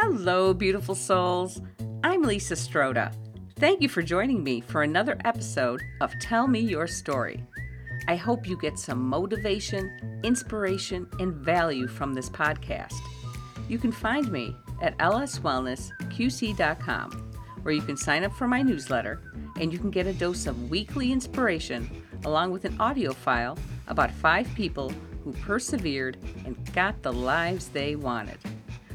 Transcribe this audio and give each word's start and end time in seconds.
Hello, 0.00 0.52
beautiful 0.52 0.96
souls. 0.96 1.62
I'm 2.02 2.22
Lisa 2.22 2.54
Stroda. 2.54 3.14
Thank 3.56 3.80
you 3.80 3.88
for 3.88 4.02
joining 4.02 4.42
me 4.42 4.60
for 4.60 4.82
another 4.82 5.16
episode 5.24 5.80
of 6.00 6.18
Tell 6.18 6.48
Me 6.48 6.58
Your 6.58 6.88
Story. 6.88 7.44
I 8.08 8.16
hope 8.16 8.48
you 8.48 8.58
get 8.58 8.76
some 8.76 9.08
motivation, 9.08 10.20
inspiration, 10.24 11.06
and 11.20 11.32
value 11.32 11.86
from 11.86 12.12
this 12.12 12.28
podcast. 12.28 12.96
You 13.68 13.78
can 13.78 13.92
find 13.92 14.32
me 14.32 14.56
at 14.82 14.98
lswellnessqc.com, 14.98 17.10
where 17.62 17.74
you 17.74 17.82
can 17.82 17.96
sign 17.96 18.24
up 18.24 18.32
for 18.32 18.48
my 18.48 18.62
newsletter 18.62 19.22
and 19.60 19.72
you 19.72 19.78
can 19.78 19.92
get 19.92 20.08
a 20.08 20.12
dose 20.12 20.48
of 20.48 20.70
weekly 20.70 21.12
inspiration 21.12 21.88
along 22.24 22.50
with 22.50 22.64
an 22.64 22.76
audio 22.80 23.12
file 23.12 23.56
about 23.86 24.10
five 24.10 24.52
people 24.56 24.92
who 25.22 25.32
persevered 25.34 26.16
and 26.44 26.56
got 26.72 27.00
the 27.02 27.12
lives 27.12 27.68
they 27.68 27.94
wanted. 27.94 28.38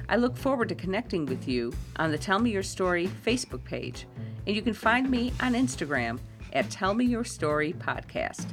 I 0.09 0.15
look 0.15 0.35
forward 0.35 0.69
to 0.69 0.75
connecting 0.75 1.27
with 1.27 1.47
you 1.47 1.71
on 1.97 2.09
the 2.09 2.17
Tell 2.17 2.39
Me 2.39 2.49
Your 2.49 2.63
Story 2.63 3.07
Facebook 3.23 3.63
page, 3.63 4.07
and 4.47 4.55
you 4.55 4.63
can 4.63 4.73
find 4.73 5.07
me 5.07 5.31
on 5.39 5.53
Instagram 5.53 6.19
at 6.51 6.71
Tell 6.71 6.95
Me 6.95 7.05
Your 7.05 7.23
Story 7.23 7.73
Podcast. 7.73 8.47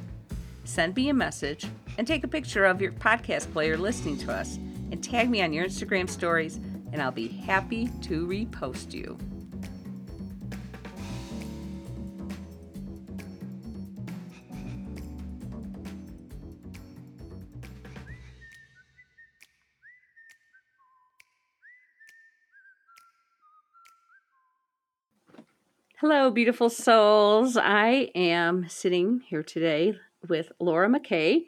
Send 0.64 0.94
me 0.96 1.08
a 1.08 1.14
message 1.14 1.66
and 1.96 2.06
take 2.06 2.24
a 2.24 2.28
picture 2.28 2.66
of 2.66 2.82
your 2.82 2.92
podcast 2.92 3.50
player 3.54 3.78
listening 3.78 4.18
to 4.18 4.32
us 4.32 4.56
and 4.92 5.02
tag 5.02 5.30
me 5.30 5.40
on 5.40 5.54
your 5.54 5.64
Instagram 5.64 6.10
stories, 6.10 6.56
and 6.92 7.00
I'll 7.00 7.10
be 7.10 7.28
happy 7.28 7.88
to 8.02 8.26
repost 8.26 8.92
you. 8.92 9.16
Hello, 26.00 26.30
beautiful 26.30 26.68
souls. 26.68 27.56
I 27.56 28.10
am 28.14 28.68
sitting 28.68 29.22
here 29.26 29.42
today 29.42 29.94
with 30.28 30.52
Laura 30.60 30.90
McKay, 30.90 31.44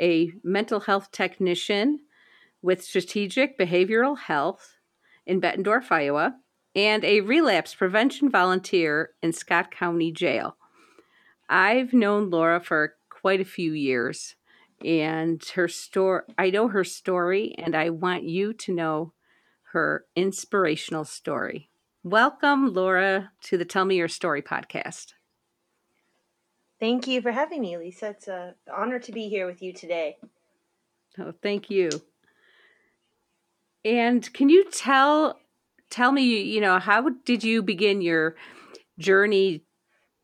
a 0.00 0.32
mental 0.42 0.80
health 0.80 1.12
technician 1.12 2.00
with 2.62 2.82
Strategic 2.82 3.58
Behavioral 3.58 4.16
Health 4.16 4.78
in 5.26 5.38
Bettendorf, 5.38 5.92
Iowa, 5.92 6.36
and 6.74 7.04
a 7.04 7.20
relapse 7.20 7.74
prevention 7.74 8.30
volunteer 8.30 9.10
in 9.22 9.34
Scott 9.34 9.70
County 9.70 10.10
Jail. 10.10 10.56
I've 11.50 11.92
known 11.92 12.30
Laura 12.30 12.58
for 12.58 12.94
quite 13.10 13.42
a 13.42 13.44
few 13.44 13.74
years, 13.74 14.34
and 14.82 15.44
her 15.56 15.68
story, 15.68 16.22
I 16.38 16.48
know 16.48 16.68
her 16.68 16.84
story, 16.84 17.54
and 17.58 17.76
I 17.76 17.90
want 17.90 18.24
you 18.24 18.54
to 18.54 18.72
know 18.72 19.12
her 19.72 20.06
inspirational 20.16 21.04
story. 21.04 21.69
Welcome, 22.02 22.72
Laura, 22.72 23.30
to 23.42 23.58
the 23.58 23.66
Tell 23.66 23.84
Me 23.84 23.96
Your 23.96 24.08
Story 24.08 24.40
podcast. 24.40 25.12
Thank 26.80 27.06
you 27.06 27.20
for 27.20 27.30
having 27.30 27.60
me, 27.60 27.76
Lisa. 27.76 28.10
It's 28.10 28.26
an 28.26 28.54
honor 28.74 28.98
to 29.00 29.12
be 29.12 29.28
here 29.28 29.44
with 29.44 29.60
you 29.60 29.74
today. 29.74 30.16
Oh, 31.18 31.34
thank 31.42 31.68
you. 31.68 31.90
And 33.84 34.32
can 34.32 34.48
you 34.48 34.64
tell 34.70 35.38
tell 35.90 36.10
me, 36.10 36.40
you 36.40 36.62
know, 36.62 36.78
how 36.78 37.06
did 37.26 37.44
you 37.44 37.62
begin 37.62 38.00
your 38.00 38.34
journey, 38.98 39.64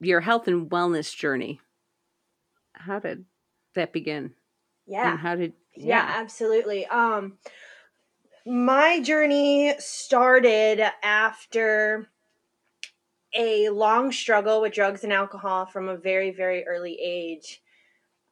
your 0.00 0.22
health 0.22 0.48
and 0.48 0.70
wellness 0.70 1.14
journey? 1.14 1.60
How 2.72 3.00
did 3.00 3.26
that 3.74 3.92
begin? 3.92 4.32
Yeah. 4.86 5.10
And 5.10 5.20
how 5.20 5.34
did 5.34 5.52
yeah, 5.74 6.06
yeah 6.06 6.20
absolutely. 6.20 6.86
Um 6.86 7.36
my 8.46 9.00
journey 9.00 9.74
started 9.78 10.80
after 11.02 12.08
a 13.34 13.68
long 13.70 14.12
struggle 14.12 14.60
with 14.60 14.72
drugs 14.72 15.02
and 15.02 15.12
alcohol 15.12 15.66
from 15.66 15.88
a 15.88 15.96
very, 15.96 16.30
very 16.30 16.64
early 16.64 16.96
age. 17.02 17.60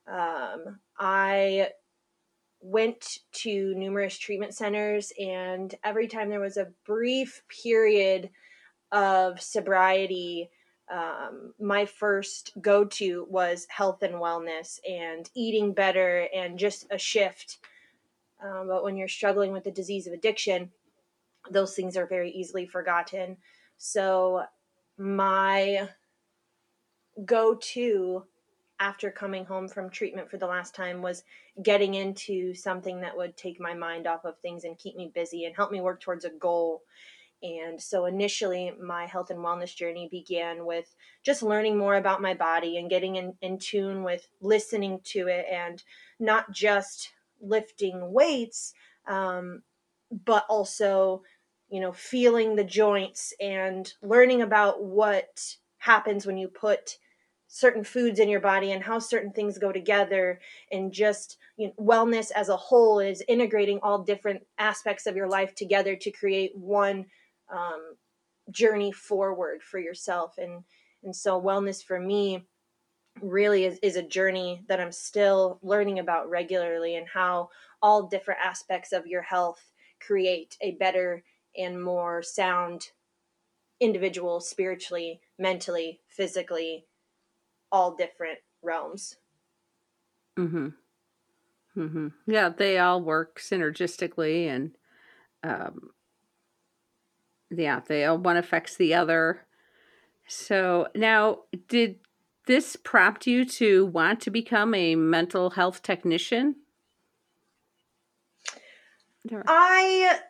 Um, 0.07 0.79
I 0.99 1.71
went 2.61 3.19
to 3.33 3.75
numerous 3.75 4.17
treatment 4.17 4.55
centers, 4.55 5.13
and 5.19 5.75
every 5.83 6.07
time 6.07 6.31
there 6.31 6.41
was 6.41 6.57
a 6.57 6.73
brief 6.87 7.43
period 7.49 8.31
of 8.93 9.41
sobriety, 9.43 10.49
um, 10.93 11.55
my 11.59 11.87
first 11.87 12.53
go 12.61 12.85
to 12.85 13.27
was 13.29 13.67
health 13.69 14.03
and 14.03 14.15
wellness 14.15 14.79
and 14.89 15.29
eating 15.35 15.73
better 15.73 16.29
and 16.33 16.57
just 16.57 16.87
a 16.93 16.99
shift 16.99 17.59
um, 18.43 18.69
but 18.69 18.85
when 18.85 18.97
you're 18.97 19.09
struggling 19.09 19.53
with 19.53 19.65
the 19.65 19.71
disease 19.71 20.07
of 20.07 20.13
addiction, 20.13 20.71
those 21.51 21.75
things 21.75 21.97
are 21.97 22.07
very 22.07 22.31
easily 22.31 22.67
forgotten. 22.67 23.37
So, 23.77 24.45
my 24.97 25.89
go 27.25 27.55
to 27.55 28.25
after 28.81 29.11
coming 29.11 29.45
home 29.45 29.69
from 29.69 29.89
treatment 29.89 30.31
for 30.31 30.37
the 30.37 30.47
last 30.47 30.75
time 30.75 31.01
was 31.01 31.23
getting 31.63 31.95
into 31.95 32.55
something 32.55 33.01
that 33.01 33.17
would 33.17 33.37
take 33.37 33.61
my 33.61 33.73
mind 33.73 34.07
off 34.07 34.25
of 34.25 34.39
things 34.39 34.65
and 34.65 34.79
keep 34.79 34.97
me 34.97 35.13
busy 35.15 35.45
and 35.45 35.55
help 35.55 35.71
me 35.71 35.81
work 35.81 36.01
towards 36.01 36.25
a 36.25 36.31
goal. 36.31 36.83
And 37.43 37.81
so 37.81 38.07
initially, 38.07 38.73
my 38.83 39.07
health 39.07 39.31
and 39.31 39.39
wellness 39.39 39.75
journey 39.75 40.09
began 40.11 40.65
with 40.65 40.95
just 41.23 41.43
learning 41.43 41.77
more 41.77 41.97
about 41.97 42.23
my 42.23 42.35
body 42.35 42.79
and 42.79 42.91
getting 42.91 43.17
in, 43.17 43.35
in 43.43 43.59
tune 43.59 44.03
with 44.03 44.27
listening 44.41 45.01
to 45.05 45.29
it 45.29 45.47
and 45.51 45.83
not 46.19 46.51
just 46.53 47.11
lifting 47.45 48.13
weights, 48.13 48.75
um, 49.07 49.63
but 50.25 50.45
also, 50.49 51.23
you 51.69 51.81
know, 51.81 51.93
feeling 51.93 52.57
the 52.57 52.65
joints 52.65 53.33
and 53.41 53.93
learning 54.03 54.43
about 54.43 54.83
what 54.83 55.57
happens 55.79 56.27
when 56.27 56.37
you 56.37 56.49
put 56.49 56.99
certain 57.49 57.85
foods 57.85 58.19
in 58.19 58.29
your 58.29 58.41
body 58.41 58.73
and 58.73 58.83
how 58.83 58.99
certain 58.99 59.33
things 59.33 59.59
go 59.59 59.71
together 59.71 60.41
and 60.73 60.93
just 60.93 61.37
you 61.57 61.69
know, 61.69 61.75
wellness 61.79 62.33
as 62.35 62.49
a 62.49 62.57
whole 62.57 62.99
is 62.99 63.23
integrating 63.29 63.79
all 63.83 64.03
different 64.03 64.45
aspects 64.59 65.07
of 65.07 65.15
your 65.15 65.29
life 65.29 65.55
together 65.55 65.95
to 65.95 66.11
create 66.11 66.57
one 66.57 67.07
um, 67.53 67.95
journey 68.51 68.91
forward 68.91 69.63
for 69.63 69.79
yourself. 69.79 70.37
And 70.39 70.65
and 71.05 71.15
so 71.15 71.41
wellness 71.41 71.85
for 71.85 72.01
me 72.01 72.45
really 73.21 73.65
is, 73.65 73.79
is 73.83 73.97
a 73.97 74.03
journey 74.03 74.63
that 74.69 74.81
I'm 74.81 74.93
still 74.93 75.59
learning 75.63 75.99
about 75.99 76.29
regularly 76.29 76.97
and 76.97 77.07
how 77.09 77.51
all 77.83 78.05
different 78.09 78.41
aspects 78.43 78.93
of 78.93 79.07
your 79.07 79.23
health 79.23 79.73
create 80.01 80.57
a 80.61 80.73
better 80.73 81.23
and 81.57 81.83
more 81.83 82.23
sound 82.23 82.91
individual 83.81 84.41
spiritually, 84.41 85.21
mentally, 85.39 86.01
physically, 86.09 86.87
all 87.71 87.95
different 87.95 88.39
realms. 88.63 89.17
Mhm. 90.37 90.75
Mhm. 91.77 92.13
Yeah, 92.27 92.49
they 92.51 92.79
all 92.79 93.03
work 93.03 93.41
synergistically 93.41 94.47
and 94.47 94.77
um 95.43 95.91
yeah, 97.51 97.81
they 97.87 98.05
all 98.05 98.19
one 98.19 98.37
affects 98.37 98.77
the 98.77 98.95
other. 98.95 99.47
So, 100.27 100.89
now 100.95 101.43
did 101.69 102.01
this 102.47 102.77
prompt 102.77 103.27
you 103.27 103.45
to 103.45 103.87
want 103.87 104.21
to 104.21 104.31
become 104.31 104.75
a 104.75 104.95
mental 104.95 105.51
health 105.51 105.83
technician? 105.83 106.57
I 109.47 110.21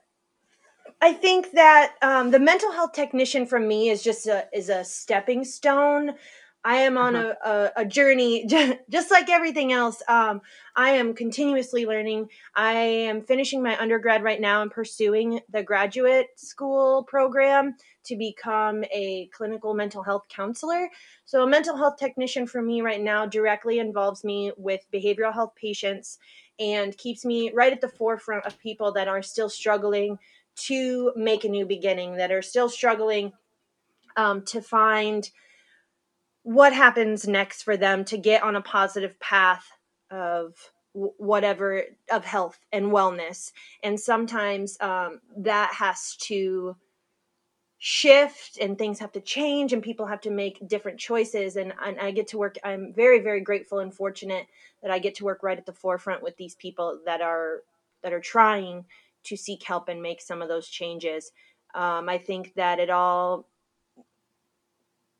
I 1.00 1.12
think 1.12 1.52
that 1.52 1.94
um, 2.02 2.30
the 2.30 2.38
mental 2.38 2.72
health 2.72 2.92
technician 2.92 3.46
for 3.46 3.60
me 3.60 3.90
is 3.90 4.02
just 4.02 4.26
a 4.26 4.46
is 4.52 4.68
a 4.68 4.84
stepping 4.84 5.44
stone. 5.44 6.14
I 6.64 6.76
am 6.76 6.96
on 6.96 7.14
uh-huh. 7.14 7.34
a, 7.44 7.48
a, 7.48 7.72
a, 7.82 7.84
journey, 7.84 8.46
just 8.90 9.10
like 9.10 9.28
everything 9.28 9.72
else. 9.72 10.02
Um, 10.08 10.40
I 10.74 10.90
am 10.92 11.14
continuously 11.14 11.84
learning. 11.84 12.30
I 12.56 12.72
am 12.72 13.22
finishing 13.22 13.62
my 13.62 13.78
undergrad 13.78 14.22
right 14.22 14.40
now 14.40 14.62
and 14.62 14.70
pursuing 14.70 15.40
the 15.50 15.62
graduate 15.62 16.28
school 16.36 17.04
program 17.04 17.76
to 18.04 18.16
become 18.16 18.82
a 18.84 19.28
clinical 19.34 19.74
mental 19.74 20.02
health 20.02 20.24
counselor. 20.28 20.88
So, 21.26 21.42
a 21.42 21.46
mental 21.46 21.76
health 21.76 21.96
technician 21.98 22.46
for 22.46 22.62
me 22.62 22.80
right 22.80 23.00
now 23.00 23.26
directly 23.26 23.78
involves 23.78 24.24
me 24.24 24.50
with 24.56 24.80
behavioral 24.92 25.34
health 25.34 25.54
patients 25.56 26.18
and 26.58 26.96
keeps 26.96 27.26
me 27.26 27.52
right 27.52 27.72
at 27.72 27.82
the 27.82 27.88
forefront 27.88 28.46
of 28.46 28.58
people 28.58 28.92
that 28.92 29.08
are 29.08 29.22
still 29.22 29.50
struggling 29.50 30.18
to 30.56 31.12
make 31.14 31.44
a 31.44 31.48
new 31.48 31.66
beginning, 31.66 32.16
that 32.16 32.32
are 32.32 32.42
still 32.42 32.70
struggling 32.70 33.32
um, 34.16 34.42
to 34.46 34.62
find 34.62 35.30
what 36.44 36.72
happens 36.72 37.26
next 37.26 37.62
for 37.62 37.76
them 37.76 38.04
to 38.06 38.16
get 38.16 38.42
on 38.42 38.54
a 38.54 38.62
positive 38.62 39.18
path 39.18 39.66
of 40.10 40.54
whatever 40.92 41.82
of 42.12 42.24
health 42.24 42.60
and 42.72 42.86
wellness. 42.86 43.50
And 43.82 43.98
sometimes 43.98 44.76
um, 44.80 45.20
that 45.38 45.74
has 45.74 46.16
to 46.22 46.76
shift 47.78 48.56
and 48.58 48.78
things 48.78 49.00
have 49.00 49.12
to 49.12 49.20
change 49.20 49.72
and 49.72 49.82
people 49.82 50.06
have 50.06 50.20
to 50.20 50.30
make 50.30 50.68
different 50.68 50.98
choices. 50.98 51.56
And, 51.56 51.74
and 51.84 51.98
i 52.00 52.12
get 52.12 52.28
to 52.28 52.38
work 52.38 52.56
i'm 52.64 52.94
very 52.94 53.18
very 53.18 53.40
grateful 53.40 53.80
and 53.80 53.92
fortunate 53.92 54.46
that 54.80 54.90
i 54.90 54.98
get 54.98 55.16
to 55.16 55.24
work 55.24 55.42
right 55.42 55.58
at 55.58 55.66
the 55.66 55.72
forefront 55.72 56.22
with 56.22 56.34
these 56.38 56.54
people 56.54 57.00
that 57.04 57.20
are 57.20 57.58
that 58.02 58.14
are 58.14 58.20
trying 58.20 58.86
to 59.24 59.36
seek 59.36 59.62
help 59.64 59.88
and 59.88 60.00
make 60.00 60.20
some 60.20 60.40
of 60.40 60.48
those 60.48 60.68
changes. 60.68 61.32
Um, 61.74 62.08
I 62.08 62.18
think 62.18 62.54
that 62.54 62.78
it 62.78 62.90
all 62.90 63.48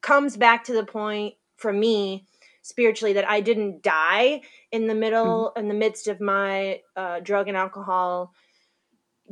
comes 0.04 0.36
back 0.36 0.64
to 0.64 0.74
the 0.74 0.84
point 0.84 1.34
for 1.56 1.72
me 1.72 2.26
spiritually 2.60 3.14
that 3.14 3.26
I 3.26 3.40
didn't 3.40 3.82
die 3.82 4.42
in 4.70 4.86
the 4.86 4.94
middle 4.94 5.50
mm-hmm. 5.50 5.60
in 5.60 5.68
the 5.68 5.74
midst 5.74 6.08
of 6.08 6.20
my 6.20 6.80
uh, 6.94 7.20
drug 7.20 7.48
and 7.48 7.56
alcohol 7.56 8.34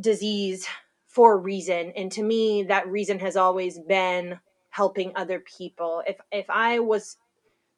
disease 0.00 0.66
for 1.08 1.34
a 1.34 1.36
reason. 1.36 1.92
And 1.94 2.10
to 2.12 2.22
me 2.22 2.62
that 2.64 2.88
reason 2.88 3.18
has 3.18 3.36
always 3.36 3.78
been 3.78 4.40
helping 4.70 5.12
other 5.14 5.40
people. 5.40 6.02
If 6.06 6.16
if 6.30 6.48
I 6.48 6.78
was 6.78 7.18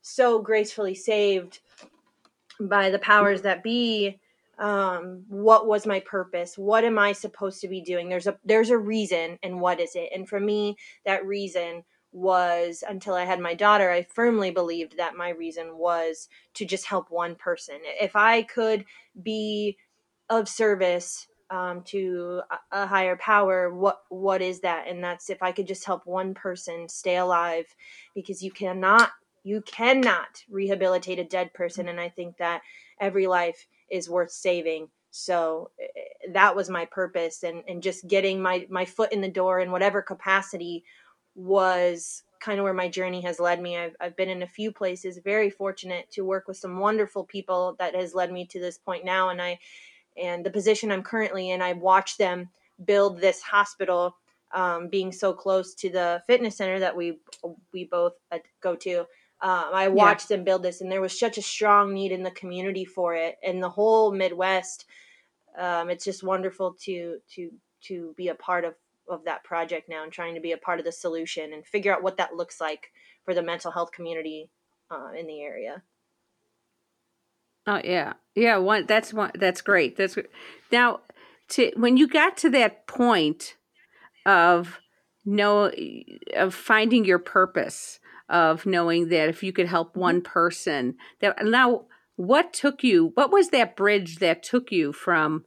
so 0.02 0.41
gracefully 0.41 0.94
saved 0.94 1.58
by 2.61 2.91
the 2.91 3.00
powers 3.00 3.43
that 3.43 3.64
be 3.64 4.20
um 4.61 5.25
what 5.26 5.67
was 5.67 5.85
my 5.85 5.99
purpose? 5.99 6.56
What 6.56 6.85
am 6.85 6.96
i 6.96 7.11
supposed 7.11 7.61
to 7.62 7.69
be 7.69 7.81
doing? 7.81 8.08
There's 8.08 8.29
a 8.29 8.38
there's 8.44 8.70
a 8.70 8.79
reason 8.79 9.41
and 9.43 9.61
what 9.61 9.81
is 9.81 9.96
it? 9.96 10.11
And 10.14 10.29
for 10.29 10.38
me 10.38 10.76
that 11.05 11.26
reason 11.26 11.82
was 12.14 12.84
until 12.88 13.14
i 13.14 13.25
had 13.25 13.40
my 13.40 13.55
daughter 13.55 13.90
i 13.90 14.02
firmly 14.02 14.50
believed 14.50 14.96
that 14.96 15.16
my 15.16 15.31
reason 15.31 15.76
was 15.76 16.28
to 16.55 16.64
just 16.64 16.87
help 16.87 17.11
one 17.11 17.34
person. 17.34 17.76
If 18.00 18.14
i 18.16 18.43
could 18.43 18.84
be 19.22 19.76
of 20.31 20.49
service 20.49 21.26
um, 21.50 21.82
to 21.84 22.40
a 22.72 22.87
higher 22.87 23.16
power 23.16 23.75
what 23.75 24.00
what 24.08 24.40
is 24.40 24.61
that? 24.61 24.87
And 24.88 25.02
that's 25.02 25.28
if 25.28 25.43
i 25.43 25.52
could 25.52 25.66
just 25.66 25.84
help 25.84 26.06
one 26.06 26.34
person 26.34 26.88
stay 26.88 27.16
alive 27.16 27.66
because 28.14 28.43
you 28.43 28.50
cannot 28.52 29.10
you 29.43 29.60
cannot 29.62 30.43
rehabilitate 30.49 31.19
a 31.19 31.25
dead 31.25 31.52
person 31.52 31.88
and 31.88 32.00
i 32.00 32.08
think 32.08 32.37
that 32.38 32.62
every 33.00 33.26
life 33.26 33.67
is 33.90 34.08
worth 34.08 34.31
saving. 34.31 34.88
So 35.10 35.70
eh, 35.81 36.31
that 36.32 36.56
was 36.56 36.70
my 36.70 36.87
purpose 36.87 37.43
and 37.43 37.62
and 37.69 37.82
just 37.82 38.08
getting 38.08 38.40
my 38.43 38.67
my 38.70 38.84
foot 38.84 39.12
in 39.12 39.20
the 39.20 39.28
door 39.28 39.60
in 39.60 39.70
whatever 39.70 40.02
capacity 40.02 40.84
was 41.34 42.22
kind 42.40 42.58
of 42.58 42.64
where 42.64 42.75
my 42.75 42.88
journey 42.88 43.22
has 43.22 43.40
led 43.40 43.60
me 43.60 43.76
I've, 43.76 43.96
I've 44.00 44.16
been 44.16 44.28
in 44.28 44.42
a 44.42 44.46
few 44.46 44.70
places 44.70 45.19
very 45.25 45.50
fortunate 45.50 46.10
to 46.12 46.25
work 46.25 46.46
with 46.46 46.56
some 46.56 46.78
wonderful 46.78 47.25
people 47.25 47.75
that 47.78 47.94
has 47.94 48.14
led 48.14 48.31
me 48.31 48.46
to 48.46 48.60
this 48.60 48.78
point 48.78 49.04
now 49.04 49.31
and 49.31 49.40
i 49.40 49.58
and 50.20 50.44
the 50.44 50.50
position 50.50 50.92
i'm 50.92 51.02
currently 51.02 51.50
in 51.50 51.62
i 51.62 51.72
watched 51.72 52.19
them 52.19 52.50
build 52.84 53.20
this 53.20 53.40
hospital 53.42 54.16
um, 54.52 54.88
being 54.88 55.10
so 55.10 55.32
close 55.32 55.75
to 55.75 55.90
the 55.90 56.22
fitness 56.26 56.56
center 56.56 56.78
that 56.78 56.96
we 56.96 57.19
we 57.72 57.84
both 57.84 58.12
uh, 58.31 58.38
go 58.60 58.76
to 58.76 59.06
um, 59.44 59.75
I 59.75 59.88
watched 59.88 60.31
yeah. 60.31 60.38
them 60.38 60.44
build 60.44 60.62
this, 60.62 60.81
and 60.81 60.90
there 60.90 61.02
was 61.02 61.19
such 61.19 61.36
a 61.36 61.42
strong 61.42 61.92
need 61.92 62.12
in 62.12 62.22
the 62.22 62.31
community 62.31 62.86
for 62.86 63.14
it, 63.14 63.36
and 63.42 63.62
the 63.62 63.69
whole 63.69 64.10
Midwest. 64.10 64.86
Um, 65.58 65.90
it's 65.90 66.04
just 66.04 66.22
wonderful 66.22 66.75
to 66.84 67.19
to 67.34 67.50
to 67.82 68.14
be 68.16 68.28
a 68.28 68.34
part 68.34 68.64
of 68.64 68.75
of 69.09 69.25
that 69.25 69.45
project 69.45 69.89
now, 69.89 70.03
and 70.03 70.12
trying 70.12 70.35
to 70.35 70.41
be 70.41 70.53
a 70.53 70.59
part 70.59 70.79
of 70.79 70.85
the 70.85 70.93
solution 70.93 71.53
and 71.53 71.67
figure 71.67 71.95
out 71.95 72.03
what 72.03 72.17
that 72.17 72.35
looks 72.35 72.61
like 72.61 72.91
for 73.25 73.35
the 73.35 73.43
mental 73.43 73.71
health 73.71 73.93
community 73.93 74.51
uh, 74.91 75.11
in 75.19 75.27
the 75.27 75.41
area. 75.41 75.83
Oh 77.67 77.81
yeah, 77.83 78.15
yeah. 78.35 78.59
One 78.59 78.87
that's 78.87 79.12
one 79.12 79.33
that's 79.35 79.62
great. 79.62 79.97
That's 79.97 80.17
now 80.71 81.01
to 81.51 81.73
when 81.77 81.97
you 81.97 82.09
got 82.09 82.37
to 82.39 82.51
that 82.51 82.87
point 82.87 83.56
of 84.27 84.81
know 85.25 85.71
of 86.37 86.55
finding 86.55 87.05
your 87.05 87.19
purpose 87.19 87.99
of 88.29 88.67
knowing 88.67 89.09
that 89.09 89.29
if 89.29 89.43
you 89.43 89.53
could 89.53 89.67
help 89.67 89.91
mm-hmm. 89.91 90.01
one 90.01 90.23
person 90.23 90.97
that 91.21 91.37
now 91.45 91.85
what 92.17 92.53
took 92.53 92.83
you 92.83 93.12
what 93.15 93.33
was 93.33 93.49
that 93.49 93.77
bridge 93.77 94.19
that 94.19 94.43
took 94.43 94.71
you 94.71 94.93
from 94.93 95.45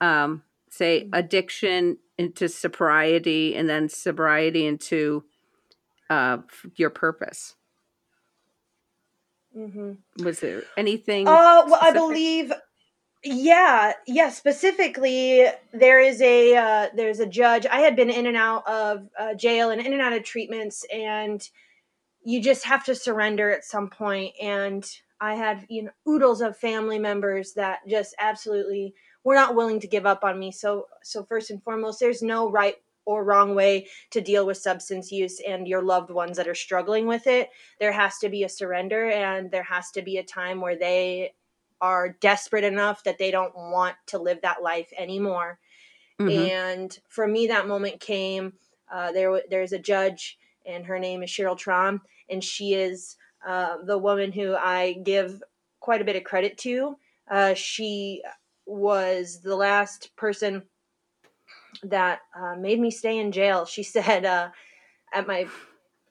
um 0.00 0.42
say 0.68 1.02
mm-hmm. 1.02 1.14
addiction 1.14 1.98
into 2.20 2.50
sobriety 2.50 3.56
and 3.56 3.66
then 3.66 3.88
sobriety 3.88 4.66
into 4.66 5.24
uh 6.10 6.36
your 6.76 6.90
purpose 6.90 7.54
mm-hmm. 9.56 9.92
was 10.22 10.40
there 10.40 10.62
anything 10.76 11.26
uh 11.26 11.30
well 11.30 11.66
specific? 11.66 11.88
i 11.88 11.92
believe 11.92 12.52
yeah 13.24 13.94
yeah 14.06 14.28
specifically 14.28 15.46
there 15.72 15.98
is 15.98 16.20
a 16.20 16.56
uh, 16.56 16.88
there's 16.94 17.20
a 17.20 17.26
judge 17.26 17.64
i 17.66 17.80
had 17.80 17.96
been 17.96 18.10
in 18.10 18.26
and 18.26 18.36
out 18.36 18.68
of 18.68 19.08
uh, 19.18 19.32
jail 19.32 19.70
and 19.70 19.80
in 19.80 19.94
and 19.94 20.02
out 20.02 20.12
of 20.12 20.22
treatments 20.22 20.84
and 20.92 21.48
you 22.22 22.42
just 22.42 22.66
have 22.66 22.84
to 22.84 22.94
surrender 22.94 23.50
at 23.50 23.64
some 23.64 23.88
point 23.88 24.34
and 24.42 24.84
i 25.22 25.34
had 25.34 25.64
you 25.70 25.84
know 25.84 25.90
oodles 26.06 26.42
of 26.42 26.54
family 26.54 26.98
members 26.98 27.54
that 27.54 27.78
just 27.88 28.14
absolutely 28.18 28.92
were 29.24 29.34
not 29.34 29.54
willing 29.54 29.80
to 29.80 29.86
give 29.86 30.06
up 30.06 30.24
on 30.24 30.38
me 30.38 30.50
so 30.50 30.86
so 31.02 31.22
first 31.24 31.50
and 31.50 31.62
foremost 31.62 32.00
there's 32.00 32.22
no 32.22 32.50
right 32.50 32.76
or 33.06 33.24
wrong 33.24 33.54
way 33.54 33.86
to 34.10 34.20
deal 34.20 34.46
with 34.46 34.56
substance 34.56 35.10
use 35.10 35.40
and 35.46 35.66
your 35.66 35.82
loved 35.82 36.10
ones 36.10 36.36
that 36.36 36.48
are 36.48 36.54
struggling 36.54 37.06
with 37.06 37.26
it 37.26 37.50
there 37.78 37.92
has 37.92 38.18
to 38.18 38.28
be 38.28 38.44
a 38.44 38.48
surrender 38.48 39.10
and 39.10 39.50
there 39.50 39.62
has 39.62 39.90
to 39.90 40.02
be 40.02 40.18
a 40.18 40.24
time 40.24 40.60
where 40.60 40.76
they 40.76 41.32
are 41.80 42.16
desperate 42.20 42.64
enough 42.64 43.02
that 43.04 43.18
they 43.18 43.30
don't 43.30 43.54
want 43.54 43.96
to 44.06 44.18
live 44.18 44.40
that 44.42 44.62
life 44.62 44.92
anymore 44.98 45.58
mm-hmm. 46.20 46.50
and 46.50 46.98
for 47.08 47.26
me 47.26 47.46
that 47.46 47.66
moment 47.66 47.98
came 48.00 48.52
uh, 48.92 49.12
there 49.12 49.40
there's 49.48 49.72
a 49.72 49.78
judge 49.78 50.38
and 50.66 50.86
her 50.86 50.98
name 50.98 51.22
is 51.22 51.30
Cheryl 51.30 51.58
Traum, 51.58 52.00
and 52.28 52.42
she 52.42 52.74
is 52.74 53.16
uh, 53.46 53.78
the 53.84 53.98
woman 53.98 54.32
who 54.32 54.54
I 54.54 54.94
give 55.04 55.42
quite 55.80 56.00
a 56.00 56.04
bit 56.04 56.16
of 56.16 56.24
credit 56.24 56.58
to. 56.58 56.96
Uh, 57.30 57.54
she 57.54 58.22
was 58.70 59.40
the 59.42 59.56
last 59.56 60.14
person 60.16 60.62
that 61.82 62.20
uh, 62.38 62.54
made 62.56 62.78
me 62.80 62.90
stay 62.90 63.18
in 63.18 63.32
jail. 63.32 63.64
She 63.64 63.82
said 63.96 64.24
uh, 64.24 64.50
at 65.12 65.26
my 65.26 65.46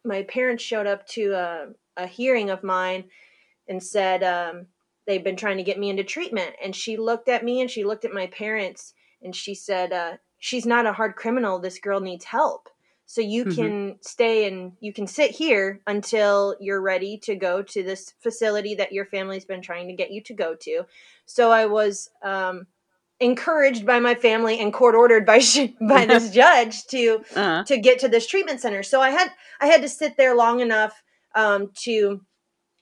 my 0.05 0.23
parents 0.23 0.63
showed 0.63 0.87
up 0.87 1.05
to 1.07 1.31
a, 1.33 1.67
a 1.97 2.07
hearing 2.07 2.49
of 2.49 2.63
mine 2.63 3.05
and 3.67 3.83
said 3.83 4.23
um, 4.23 4.65
they've 5.05 5.23
been 5.23 5.35
trying 5.35 5.57
to 5.57 5.63
get 5.63 5.77
me 5.77 5.89
into 5.89 6.03
treatment. 6.03 6.55
And 6.63 6.75
she 6.75 6.95
looked 6.95 7.27
at 7.27 7.43
me 7.43 7.59
and 7.59 7.69
she 7.69 7.83
looked 7.83 8.05
at 8.05 8.13
my 8.13 8.27
parents 8.27 8.93
and 9.21 9.35
she 9.35 9.53
said, 9.53 9.91
uh, 9.91 10.13
"She's 10.37 10.65
not 10.65 10.85
a 10.85 10.93
hard 10.93 11.15
criminal. 11.15 11.59
This 11.59 11.79
girl 11.79 11.99
needs 11.99 12.25
help." 12.25 12.69
So 13.09 13.21
you 13.21 13.43
mm-hmm. 13.43 13.55
can 13.55 13.97
stay 14.01 14.47
and 14.47 14.73
you 14.81 14.93
can 14.93 15.07
sit 15.07 15.31
here 15.31 15.81
until 15.87 16.55
you're 16.59 16.79
ready 16.79 17.17
to 17.17 17.35
go 17.35 17.63
to 17.63 17.81
this 17.81 18.13
facility 18.21 18.75
that 18.75 18.91
your 18.91 19.03
family's 19.03 19.45
been 19.45 19.63
trying 19.63 19.87
to 19.87 19.95
get 19.95 20.11
you 20.11 20.21
to 20.21 20.33
go 20.35 20.53
to 20.53 20.83
so 21.25 21.49
i 21.49 21.65
was 21.65 22.11
um, 22.23 22.67
encouraged 23.19 23.83
by 23.83 23.99
my 23.99 24.13
family 24.13 24.59
and 24.59 24.71
court 24.71 24.93
ordered 24.93 25.25
by 25.25 25.41
by 25.89 26.05
this 26.05 26.29
judge 26.29 26.85
to 26.85 27.21
uh-huh. 27.35 27.63
to 27.63 27.79
get 27.79 27.97
to 27.97 28.07
this 28.07 28.27
treatment 28.27 28.61
center 28.61 28.83
so 28.83 29.01
i 29.01 29.09
had 29.09 29.31
i 29.59 29.65
had 29.65 29.81
to 29.81 29.89
sit 29.89 30.15
there 30.15 30.35
long 30.35 30.59
enough 30.59 31.01
um, 31.33 31.71
to 31.73 32.21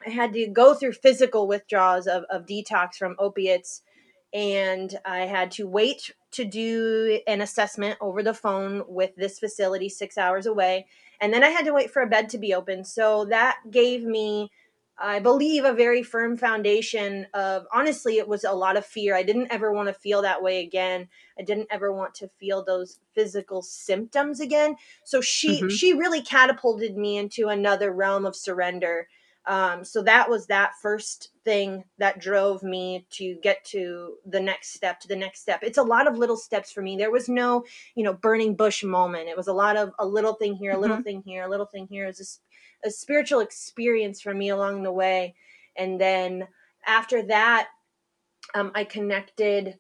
i 0.06 0.10
had 0.10 0.34
to 0.34 0.46
go 0.48 0.74
through 0.74 0.92
physical 0.92 1.48
withdrawals 1.48 2.06
of, 2.06 2.26
of 2.30 2.46
detox 2.46 2.96
from 2.96 3.16
opiates 3.18 3.82
and 4.34 5.00
i 5.06 5.20
had 5.20 5.52
to 5.52 5.68
wait 5.68 6.12
to 6.32 6.46
do 6.46 7.20
an 7.26 7.42
assessment 7.42 7.98
over 8.02 8.22
the 8.22 8.34
phone 8.34 8.84
with 8.88 9.16
this 9.16 9.40
facility 9.40 9.90
six 9.90 10.18
hours 10.18 10.46
away. 10.46 10.86
And 11.20 11.34
then 11.34 11.44
I 11.44 11.50
had 11.50 11.66
to 11.66 11.74
wait 11.74 11.90
for 11.90 12.02
a 12.02 12.08
bed 12.08 12.30
to 12.30 12.38
be 12.38 12.54
open. 12.54 12.84
So 12.84 13.26
that 13.26 13.58
gave 13.72 14.04
me, 14.04 14.52
I 15.00 15.20
believe, 15.20 15.64
a 15.64 15.74
very 15.74 16.04
firm 16.04 16.38
foundation 16.38 17.26
of 17.34 17.66
honestly, 17.74 18.18
it 18.18 18.28
was 18.28 18.44
a 18.44 18.52
lot 18.52 18.78
of 18.78 18.86
fear. 18.86 19.16
I 19.16 19.24
didn't 19.24 19.52
ever 19.52 19.72
want 19.72 19.88
to 19.88 19.94
feel 19.94 20.22
that 20.22 20.44
way 20.44 20.62
again. 20.62 21.08
I 21.40 21.44
didn't 21.44 21.70
ever 21.72 21.92
want 21.92 22.14
to 22.16 22.30
feel 22.40 22.64
those 22.64 23.00
physical 23.16 23.64
symptoms 23.64 24.40
again. 24.40 24.76
So 25.06 25.22
she 25.22 25.62
mm-hmm. 25.62 25.70
she 25.70 25.94
really 25.94 26.22
catapulted 26.22 26.96
me 26.96 27.18
into 27.18 27.48
another 27.48 27.92
realm 27.92 28.28
of 28.28 28.36
surrender 28.36 29.08
um, 29.48 29.86
so 29.86 30.04
that 30.04 30.30
was 30.30 30.48
that 30.48 30.74
first 30.82 31.30
thing 31.46 31.86
that 31.98 32.20
drove 32.20 32.64
me 32.64 33.08
to 33.12 33.36
get 33.42 33.64
to 33.66 34.16
the 34.26 34.42
next 34.42 34.74
step 34.74 35.00
to 35.00 35.08
the 35.08 35.16
next 35.16 35.42
step. 35.42 35.62
It's 35.64 35.78
a 35.78 35.84
lot 35.84 36.06
of 36.06 36.18
little 36.18 36.36
steps 36.36 36.72
for 36.72 36.82
me. 36.82 36.98
There 36.98 37.12
was 37.12 37.30
no 37.30 37.64
you 37.96 38.04
know 38.04 38.14
burning 38.14 38.56
bush 38.56 38.84
moment. 38.84 39.30
It 39.30 39.38
was 39.38 39.48
a 39.48 39.54
lot 39.54 39.78
of 39.78 39.94
a 40.00 40.06
little 40.06 40.34
thing 40.34 40.56
here 40.56 40.74
a 40.74 40.78
little 40.78 40.98
mm-hmm. 40.98 41.04
thing 41.04 41.24
here 41.26 41.44
a 41.46 41.50
little 41.50 41.66
thing 41.66 41.88
here. 41.90 42.04
It 42.04 42.18
was 42.18 42.42
a, 42.84 42.90
a 42.90 42.92
spiritual 42.92 43.40
experience 43.40 44.22
for 44.22 44.34
me 44.34 44.50
along 44.50 44.84
the 44.84 44.92
way. 44.92 45.36
And 45.78 46.00
then 46.00 46.48
after 46.86 47.22
that 47.24 47.68
um, 48.56 48.72
i 48.74 48.84
connected 48.84 49.78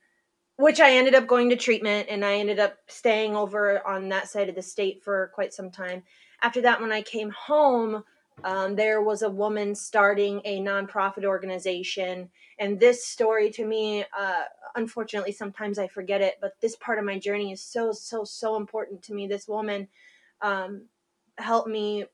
which 0.57 0.79
i 0.79 0.91
ended 0.91 1.15
up 1.15 1.25
going 1.25 1.49
to 1.49 1.55
treatment 1.55 2.07
and 2.09 2.25
i 2.25 2.35
ended 2.35 2.59
up 2.59 2.77
staying 2.87 3.35
over 3.35 3.85
on 3.87 4.09
that 4.09 4.27
side 4.27 4.49
of 4.49 4.55
the 4.55 4.61
state 4.61 5.03
for 5.03 5.31
quite 5.33 5.53
some 5.53 5.71
time. 5.71 6.03
After 6.41 6.61
that 6.61 6.81
when 6.81 6.91
i 6.91 7.01
came 7.01 7.31
home 7.31 8.03
um, 8.43 8.75
there 8.75 9.01
was 9.01 9.21
a 9.23 9.29
woman 9.29 9.73
starting 9.73 10.41
a 10.45 10.59
nonprofit 10.59 11.25
organization. 11.25 12.29
And 12.59 12.79
this 12.79 13.05
story 13.05 13.49
to 13.51 13.65
me, 13.65 14.05
uh, 14.17 14.43
unfortunately, 14.75 15.31
sometimes 15.31 15.79
I 15.79 15.87
forget 15.87 16.21
it, 16.21 16.35
but 16.39 16.53
this 16.61 16.75
part 16.75 16.99
of 16.99 17.05
my 17.05 17.17
journey 17.17 17.51
is 17.51 17.63
so, 17.63 17.91
so, 17.91 18.23
so 18.23 18.55
important 18.55 19.01
to 19.03 19.13
me. 19.13 19.27
This 19.27 19.47
woman 19.47 19.87
um, 20.41 20.85
helped 21.37 21.69
me 21.69 22.05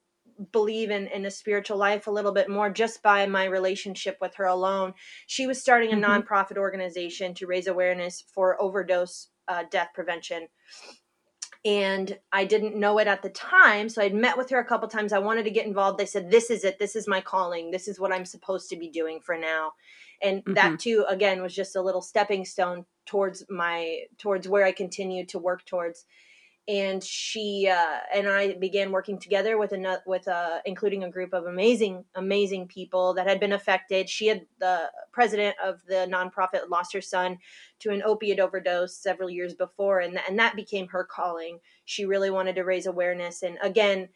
believe 0.52 0.90
in, 0.90 1.08
in 1.08 1.26
a 1.26 1.32
spiritual 1.32 1.78
life 1.78 2.08
a 2.08 2.12
little 2.12 2.32
bit 2.32 2.50
more 2.50 2.70
just 2.70 3.04
by 3.04 3.26
my 3.26 3.46
relationship 3.46 4.18
with 4.20 4.34
her 4.36 4.46
alone. 4.46 4.94
She 5.28 5.46
was 5.46 5.62
starting 5.62 5.92
a 5.92 5.96
mm-hmm. 5.96 6.24
nonprofit 6.24 6.58
organization 6.58 7.34
to 7.36 7.48
raise 7.48 7.68
awareness 7.68 8.24
for 8.34 8.60
overdose 8.62 9.30
uh, 9.48 9.64
death 9.70 9.90
prevention 9.94 10.48
and 11.66 12.18
I 12.32 12.44
didn't 12.46 12.76
know 12.76 13.00
it 13.00 13.08
at 13.08 13.22
the 13.22 13.30
time. 13.30 13.88
So 13.88 14.02
I'd 14.02 14.14
met 14.14 14.38
with 14.38 14.50
her 14.50 14.60
a 14.60 14.66
couple 14.66 14.90
times. 14.90 15.14
I 15.14 15.20
wanted 15.20 15.44
to 15.44 15.52
get 15.52 15.66
involved. 15.66 15.98
They 15.98 16.06
said, 16.06 16.30
This 16.30 16.50
is 16.50 16.64
it. 16.64 16.78
This 16.78 16.96
is 16.96 17.08
my 17.08 17.22
calling. 17.22 17.72
This 17.72 17.88
is 17.88 18.00
what 18.00 18.12
I'm 18.12 18.26
supposed 18.26 18.70
to 18.70 18.76
be 18.76 18.90
doing 18.90 19.22
for 19.22 19.38
now. 19.38 19.74
And 20.22 20.40
mm-hmm. 20.40 20.54
that 20.54 20.80
too, 20.80 21.06
again, 21.08 21.42
was 21.42 21.56
just 21.56 21.76
a 21.76 21.82
little 21.82 22.02
stepping 22.02 22.46
stone 22.46 22.86
towards 23.06 23.46
my 23.50 24.00
towards 24.18 24.48
where 24.48 24.66
I 24.66 24.72
continue 24.72 25.26
to 25.28 25.40
work 25.40 25.66
towards 25.66 26.06
and 26.68 27.04
she 27.04 27.70
uh, 27.70 27.98
and 28.14 28.28
I 28.28 28.54
began 28.54 28.92
working 28.92 29.20
together 29.20 29.58
with 29.58 29.74
another 29.74 30.02
with 30.06 30.28
a, 30.28 30.62
including 30.66 31.04
a 31.04 31.10
group 31.10 31.34
of 31.34 31.46
amazing 31.46 32.06
amazing 32.16 32.68
people 32.68 33.14
that 33.16 33.28
had 33.28 33.40
been 33.40 33.52
affected. 33.52 34.10
She 34.10 34.28
had 34.28 34.46
the 34.60 34.90
president 35.12 35.58
of 35.64 35.82
the 35.88 36.08
nonprofit 36.10 36.70
lost 36.70 36.94
her 36.94 37.02
son 37.02 37.40
to 37.80 37.90
an 37.90 38.02
opiate 38.04 38.40
overdose 38.40 38.96
several 38.96 39.30
years 39.30 39.54
before, 39.54 40.00
and 40.00 40.18
and 40.28 40.40
that 40.40 40.56
became 40.56 40.88
her 40.88 41.04
calling. 41.04 41.60
She 41.84 42.06
really 42.06 42.30
wanted 42.30 42.56
to 42.56 42.64
raise 42.64 42.86
awareness, 42.86 43.44
and 43.44 43.58
again, 43.62 44.08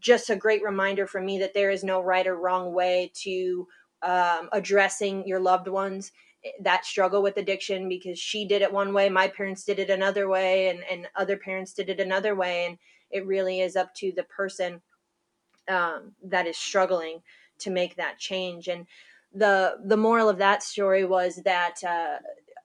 just 0.00 0.28
a 0.28 0.36
great 0.36 0.64
reminder 0.64 1.06
for 1.06 1.20
me 1.20 1.38
that 1.38 1.54
there 1.54 1.70
is 1.70 1.84
no 1.84 2.00
right 2.00 2.26
or 2.26 2.36
wrong 2.36 2.74
way 2.74 3.12
to 3.22 3.68
um, 4.02 4.48
addressing 4.52 5.26
your 5.26 5.40
loved 5.40 5.68
ones 5.68 6.10
that 6.60 6.84
struggle 6.84 7.22
with 7.22 7.36
addiction 7.36 7.88
because 7.88 8.18
she 8.18 8.46
did 8.46 8.62
it 8.62 8.72
one 8.72 8.92
way 8.92 9.08
my 9.08 9.28
parents 9.28 9.64
did 9.64 9.78
it 9.78 9.90
another 9.90 10.28
way 10.28 10.68
and, 10.68 10.80
and 10.90 11.08
other 11.16 11.36
parents 11.36 11.72
did 11.72 11.88
it 11.88 12.00
another 12.00 12.34
way 12.34 12.66
and 12.66 12.78
it 13.10 13.26
really 13.26 13.60
is 13.60 13.76
up 13.76 13.94
to 13.94 14.12
the 14.12 14.24
person 14.24 14.80
um, 15.68 16.12
that 16.22 16.46
is 16.46 16.56
struggling 16.56 17.22
to 17.58 17.70
make 17.70 17.96
that 17.96 18.18
change. 18.18 18.68
And 18.68 18.86
the 19.32 19.78
the 19.84 19.96
moral 19.96 20.28
of 20.28 20.38
that 20.38 20.62
story 20.62 21.04
was 21.04 21.40
that 21.44 21.82
uh, 21.86 22.18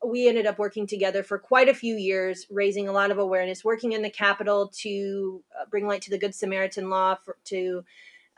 we 0.05 0.27
ended 0.27 0.45
up 0.45 0.59
working 0.59 0.87
together 0.87 1.23
for 1.23 1.37
quite 1.37 1.69
a 1.69 1.73
few 1.73 1.95
years 1.95 2.47
raising 2.49 2.87
a 2.87 2.91
lot 2.91 3.11
of 3.11 3.17
awareness 3.17 3.63
working 3.63 3.91
in 3.91 4.01
the 4.01 4.09
capital 4.09 4.71
to 4.79 5.43
uh, 5.59 5.65
bring 5.69 5.87
light 5.87 6.01
to 6.03 6.09
the 6.09 6.17
good 6.17 6.33
samaritan 6.33 6.89
law 6.89 7.15
for, 7.15 7.37
to 7.45 7.83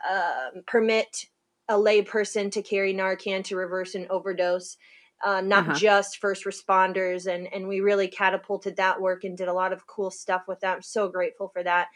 uh, 0.08 0.50
permit 0.66 1.26
a 1.68 1.78
lay 1.78 2.02
person 2.02 2.50
to 2.50 2.62
carry 2.62 2.92
narcan 2.92 3.42
to 3.44 3.56
reverse 3.56 3.94
an 3.94 4.06
overdose 4.10 4.76
uh, 5.24 5.40
not 5.40 5.68
uh-huh. 5.68 5.78
just 5.78 6.18
first 6.18 6.44
responders. 6.44 7.26
And, 7.26 7.52
and 7.52 7.66
we 7.66 7.80
really 7.80 8.08
catapulted 8.08 8.76
that 8.76 9.00
work 9.00 9.24
and 9.24 9.36
did 9.36 9.48
a 9.48 9.52
lot 9.52 9.72
of 9.72 9.86
cool 9.86 10.10
stuff 10.10 10.42
with 10.46 10.60
that. 10.60 10.76
I'm 10.76 10.82
so 10.82 11.08
grateful 11.08 11.48
for 11.48 11.62
that. 11.62 11.88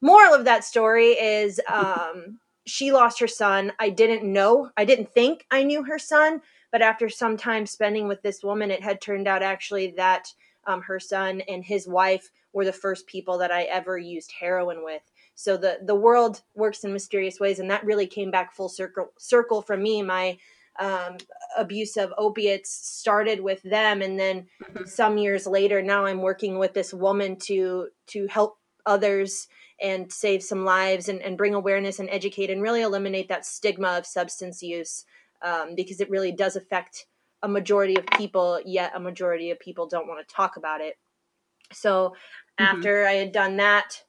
Moral 0.00 0.32
of 0.32 0.44
that 0.44 0.64
story 0.64 1.08
is 1.10 1.60
um, 1.70 2.38
she 2.66 2.92
lost 2.92 3.18
her 3.18 3.26
son. 3.26 3.72
I 3.80 3.90
didn't 3.90 4.30
know, 4.30 4.70
I 4.76 4.84
didn't 4.84 5.12
think 5.12 5.44
I 5.50 5.64
knew 5.64 5.82
her 5.82 5.98
son. 5.98 6.40
But 6.70 6.82
after 6.82 7.08
some 7.08 7.36
time 7.36 7.64
spending 7.64 8.08
with 8.08 8.20
this 8.22 8.44
woman, 8.44 8.70
it 8.70 8.82
had 8.82 9.00
turned 9.00 9.26
out 9.26 9.42
actually 9.42 9.92
that 9.96 10.32
um, 10.66 10.82
her 10.82 11.00
son 11.00 11.40
and 11.48 11.64
his 11.64 11.88
wife 11.88 12.30
were 12.52 12.66
the 12.66 12.72
first 12.72 13.06
people 13.06 13.38
that 13.38 13.50
I 13.50 13.62
ever 13.64 13.96
used 13.96 14.32
heroin 14.38 14.84
with. 14.84 15.02
So 15.34 15.56
the 15.56 15.78
the 15.82 15.94
world 15.94 16.42
works 16.54 16.84
in 16.84 16.92
mysterious 16.92 17.40
ways, 17.40 17.58
and 17.58 17.70
that 17.70 17.84
really 17.84 18.06
came 18.06 18.30
back 18.30 18.54
full 18.54 18.68
circle 18.68 19.12
circle 19.18 19.62
for 19.62 19.76
me. 19.76 20.02
My 20.02 20.36
um, 20.78 21.16
abuse 21.56 21.96
of 21.96 22.12
opiates 22.16 22.70
started 22.70 23.40
with 23.40 23.62
them 23.62 24.00
and 24.00 24.18
then 24.18 24.46
mm-hmm. 24.62 24.84
some 24.84 25.18
years 25.18 25.46
later 25.46 25.82
now 25.82 26.04
i'm 26.04 26.22
working 26.22 26.58
with 26.58 26.72
this 26.74 26.94
woman 26.94 27.36
to 27.36 27.88
to 28.06 28.26
help 28.28 28.58
others 28.86 29.48
and 29.80 30.12
save 30.12 30.42
some 30.42 30.64
lives 30.64 31.08
and, 31.08 31.20
and 31.22 31.36
bring 31.36 31.54
awareness 31.54 31.98
and 31.98 32.08
educate 32.10 32.50
and 32.50 32.62
really 32.62 32.82
eliminate 32.82 33.28
that 33.28 33.46
stigma 33.46 33.98
of 33.98 34.06
substance 34.06 34.62
use 34.62 35.04
um, 35.42 35.74
because 35.76 36.00
it 36.00 36.10
really 36.10 36.32
does 36.32 36.56
affect 36.56 37.06
a 37.42 37.48
majority 37.48 37.96
of 37.96 38.06
people 38.06 38.60
yet 38.64 38.92
a 38.94 39.00
majority 39.00 39.50
of 39.50 39.58
people 39.58 39.86
don't 39.86 40.08
want 40.08 40.26
to 40.26 40.34
talk 40.34 40.56
about 40.56 40.80
it 40.80 40.94
so 41.72 42.10
mm-hmm. 42.60 42.76
after 42.76 43.06
i 43.06 43.14
had 43.14 43.32
done 43.32 43.56
that 43.56 44.02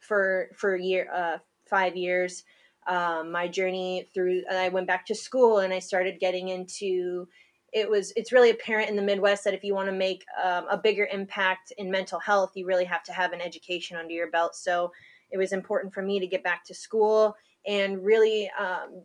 for 0.00 0.48
for 0.54 0.74
a 0.74 0.82
year 0.82 1.08
uh, 1.14 1.38
five 1.68 1.96
years 1.96 2.44
um, 2.86 3.30
my 3.30 3.46
journey 3.46 4.08
through 4.12 4.42
i 4.50 4.68
went 4.68 4.86
back 4.86 5.06
to 5.06 5.14
school 5.14 5.58
and 5.58 5.72
i 5.72 5.78
started 5.78 6.20
getting 6.20 6.48
into 6.48 7.26
it 7.72 7.88
was 7.88 8.12
it's 8.16 8.32
really 8.32 8.50
apparent 8.50 8.90
in 8.90 8.96
the 8.96 9.02
midwest 9.02 9.44
that 9.44 9.54
if 9.54 9.62
you 9.62 9.74
want 9.74 9.88
to 9.88 9.94
make 9.94 10.24
um, 10.42 10.66
a 10.68 10.76
bigger 10.76 11.08
impact 11.12 11.72
in 11.78 11.90
mental 11.90 12.18
health 12.18 12.52
you 12.54 12.66
really 12.66 12.84
have 12.84 13.02
to 13.02 13.12
have 13.12 13.32
an 13.32 13.40
education 13.40 13.96
under 13.96 14.12
your 14.12 14.30
belt 14.30 14.54
so 14.54 14.92
it 15.30 15.38
was 15.38 15.52
important 15.52 15.94
for 15.94 16.02
me 16.02 16.18
to 16.18 16.26
get 16.26 16.42
back 16.42 16.64
to 16.64 16.74
school 16.74 17.36
and 17.66 18.04
really 18.04 18.50
um, 18.58 19.02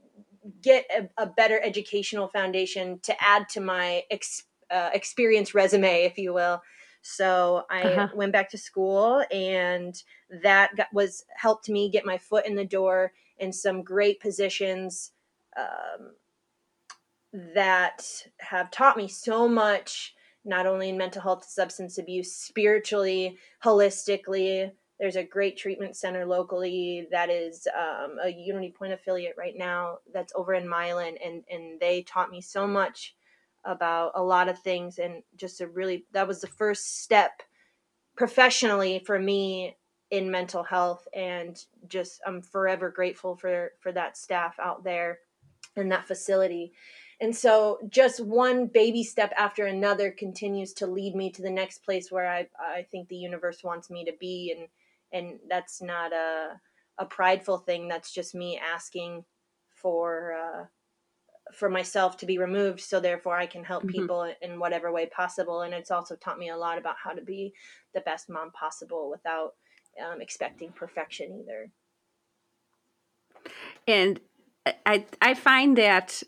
get 0.62 0.86
a, 0.96 1.24
a, 1.24 1.26
better 1.26 1.60
educational 1.64 2.28
foundation 2.30 3.00
to 3.00 3.16
add 3.22 3.50
to 3.50 3.60
my 3.60 4.04
ex, 4.10 4.44
uh, 4.72 4.90
experience 4.94 5.54
resume 5.54 6.04
if 6.04 6.18
you 6.18 6.34
will 6.34 6.62
so 7.02 7.64
i 7.70 7.82
uh-huh. 7.82 8.08
went 8.16 8.32
back 8.32 8.50
to 8.50 8.58
school 8.58 9.24
and 9.32 10.04
that 10.42 10.76
got, 10.76 10.88
was 10.92 11.24
helped 11.36 11.70
me 11.70 11.90
get 11.90 12.06
my 12.06 12.18
foot 12.18 12.46
in 12.48 12.56
the 12.56 12.66
door 12.66 13.12
in 13.38 13.52
some 13.52 13.84
great 13.84 14.20
positions 14.20 15.12
um, 15.58 16.12
that 17.54 18.06
have 18.40 18.72
taught 18.72 18.98
me 18.98 19.08
so 19.08 19.48
much, 19.48 20.14
not 20.44 20.66
only 20.66 20.90
in 20.90 20.98
mental 20.98 21.22
health, 21.22 21.46
substance 21.46 21.98
abuse, 21.98 22.34
spiritually, 22.34 23.38
holistically. 23.64 24.72
There's 25.00 25.18
a 25.18 25.24
great 25.24 25.58
treatment 25.58 25.98
center 25.98 26.26
locally 26.26 27.08
that 27.12 27.30
is 27.30 27.68
um, 27.78 28.18
a 28.24 28.30
Unity 28.30 28.74
Point 28.78 28.94
affiliate 28.94 29.36
right 29.38 29.56
now 29.58 29.98
that's 30.14 30.34
over 30.36 30.54
in 30.54 30.68
Milan, 30.68 31.16
and 31.24 31.44
and 31.50 31.80
they 31.80 32.04
taught 32.04 32.32
me 32.32 32.40
so 32.40 32.66
much 32.66 33.16
about 33.66 34.12
a 34.16 34.24
lot 34.24 34.48
of 34.48 34.60
things, 34.60 35.00
and 35.00 35.24
just 35.36 35.60
a 35.60 35.68
really 35.68 36.06
that 36.14 36.28
was 36.28 36.40
the 36.40 36.48
first 36.48 37.02
step 37.04 37.42
professionally 38.16 39.04
for 39.06 39.20
me 39.20 39.76
in 40.16 40.32
mental 40.32 40.64
health 40.64 41.08
and 41.14 41.66
just 41.88 42.22
I'm 42.26 42.42
forever 42.42 42.90
grateful 42.90 43.36
for 43.36 43.74
for 43.82 43.92
that 43.92 44.18
staff 44.18 44.56
out 44.60 44.84
there 44.84 45.20
in 45.76 45.90
that 45.90 46.08
facility. 46.08 46.72
And 47.20 47.36
so 47.36 47.80
just 47.90 48.24
one 48.24 48.68
baby 48.68 49.04
step 49.04 49.34
after 49.38 49.66
another 49.66 50.12
continues 50.12 50.74
to 50.74 50.88
lead 50.88 51.16
me 51.16 51.32
to 51.32 51.42
the 51.42 51.50
next 51.50 51.84
place 51.84 52.12
where 52.12 52.30
I 52.30 52.48
I 52.60 52.84
think 52.92 53.10
the 53.10 53.16
universe 53.16 53.64
wants 53.64 53.90
me 53.90 54.06
to 54.06 54.14
be 54.20 54.56
and 54.58 54.68
and 55.12 55.40
that's 55.50 55.82
not 55.82 56.14
a 56.14 56.60
a 56.98 57.06
prideful 57.06 57.58
thing 57.58 57.90
that's 57.90 58.14
just 58.14 58.34
me 58.34 58.58
asking 58.58 59.26
for 59.70 60.34
uh 60.34 60.66
for 61.54 61.70
myself 61.70 62.18
to 62.18 62.26
be 62.26 62.38
removed 62.38 62.80
so 62.80 63.00
therefore 63.00 63.36
I 63.36 63.46
can 63.46 63.64
help 63.64 63.84
mm-hmm. 63.84 64.00
people 64.00 64.34
in 64.42 64.60
whatever 64.60 64.92
way 64.92 65.06
possible 65.08 65.62
and 65.62 65.74
it's 65.74 65.92
also 65.92 66.16
taught 66.16 66.40
me 66.40 66.50
a 66.50 66.58
lot 66.58 66.78
about 66.78 66.96
how 67.04 67.12
to 67.12 67.22
be 67.22 67.54
the 67.94 68.02
best 68.02 68.30
mom 68.30 68.52
possible 68.52 69.12
without 69.12 69.54
um, 70.04 70.22
expecting 70.22 70.72
perfection 70.72 71.44
either. 71.44 71.72
And 73.88 74.20
I 74.86 75.06
I 75.22 75.34
find 75.34 75.78
that 75.78 76.24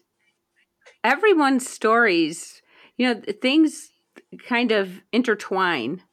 everyone's 1.03 1.67
stories, 1.67 2.61
you 2.97 3.07
know, 3.07 3.21
things 3.41 3.89
kind 4.47 4.71
of 4.71 5.01
intertwine, 5.11 6.03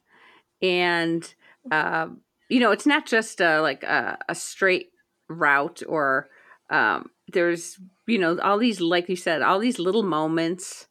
and 0.61 1.33
uh, 1.71 2.07
you 2.49 2.59
know, 2.59 2.71
it's 2.71 2.85
not 2.85 3.05
just 3.05 3.41
a, 3.41 3.61
like 3.61 3.83
a, 3.83 4.17
a 4.29 4.35
straight 4.35 4.89
route 5.29 5.81
or 5.87 6.29
um, 6.69 7.09
there's 7.27 7.77
you 8.07 8.17
know 8.17 8.39
all 8.39 8.57
these 8.57 8.81
like 8.81 9.09
you 9.09 9.15
said 9.15 9.41
all 9.41 9.59
these 9.59 9.79
little 9.79 10.03
moments 10.03 10.87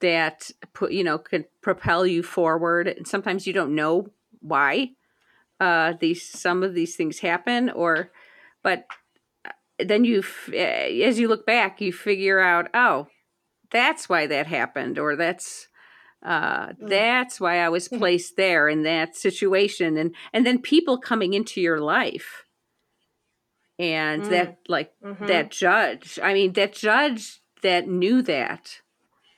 that 0.00 0.50
put 0.72 0.92
you 0.92 1.04
know 1.04 1.18
could 1.18 1.46
propel 1.62 2.06
you 2.06 2.22
forward. 2.22 2.88
And 2.88 3.06
sometimes 3.06 3.46
you 3.46 3.52
don't 3.52 3.74
know 3.74 4.08
why 4.40 4.90
uh, 5.60 5.92
these 6.00 6.26
some 6.26 6.62
of 6.62 6.74
these 6.74 6.96
things 6.96 7.18
happen, 7.18 7.68
or 7.70 8.10
but 8.62 8.86
uh, 9.44 9.50
then 9.78 10.04
you, 10.04 10.24
eh, 10.52 11.02
as 11.04 11.18
you 11.20 11.28
look 11.28 11.46
back, 11.46 11.80
you 11.80 11.92
figure 11.92 12.40
out, 12.40 12.68
oh, 12.72 13.08
that's 13.70 14.08
why 14.08 14.26
that 14.26 14.46
happened, 14.46 14.98
or 14.98 15.16
that's 15.16 15.68
uh, 16.24 16.68
mm. 16.68 16.88
that's 16.88 17.38
why 17.40 17.58
I 17.58 17.68
was 17.68 17.88
placed 17.98 18.36
there 18.36 18.68
in 18.68 18.82
that 18.84 19.16
situation, 19.16 19.98
and 19.98 20.14
and 20.32 20.46
then 20.46 20.62
people 20.62 20.98
coming 20.98 21.34
into 21.34 21.60
your 21.60 21.80
life, 21.80 22.44
and 23.78 24.22
mm. 24.22 24.30
that 24.30 24.58
like 24.66 24.92
mm-hmm. 25.04 25.26
that 25.26 25.50
judge. 25.50 26.18
I 26.22 26.32
mean, 26.32 26.54
that 26.54 26.72
judge 26.72 27.42
that 27.62 27.86
knew 27.86 28.22
that. 28.22 28.80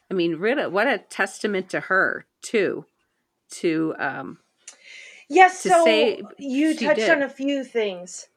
I 0.08 0.14
mean, 0.14 0.36
really, 0.36 0.68
what 0.68 0.86
a 0.86 0.98
testament 0.98 1.70
to 1.70 1.80
her 1.80 2.26
too, 2.42 2.84
to 3.50 3.94
um, 3.98 4.38
Yes, 5.32 5.60
so 5.60 5.86
you 6.38 6.76
touched 6.76 7.00
did. 7.00 7.10
on 7.10 7.22
a 7.22 7.28
few 7.28 7.64
things. 7.64 8.28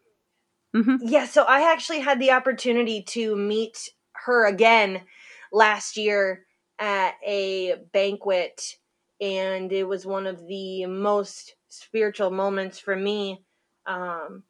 Mm-hmm. 0.74 1.08
Yeah, 1.08 1.26
so 1.26 1.44
I 1.44 1.72
actually 1.72 2.00
had 2.00 2.20
the 2.20 2.32
opportunity 2.32 3.02
to 3.10 3.36
meet 3.36 3.90
her 4.14 4.46
again 4.46 5.02
last 5.52 5.98
year 5.98 6.46
at 6.80 7.16
a 7.26 7.76
banquet, 7.92 8.78
and 9.20 9.72
it 9.72 9.86
was 9.86 10.06
one 10.06 10.26
of 10.26 10.48
the 10.48 10.86
most 10.86 11.56
spiritual 11.68 12.32
moments 12.32 12.80
for 12.80 12.96
me 12.96 13.44
um, 13.86 14.44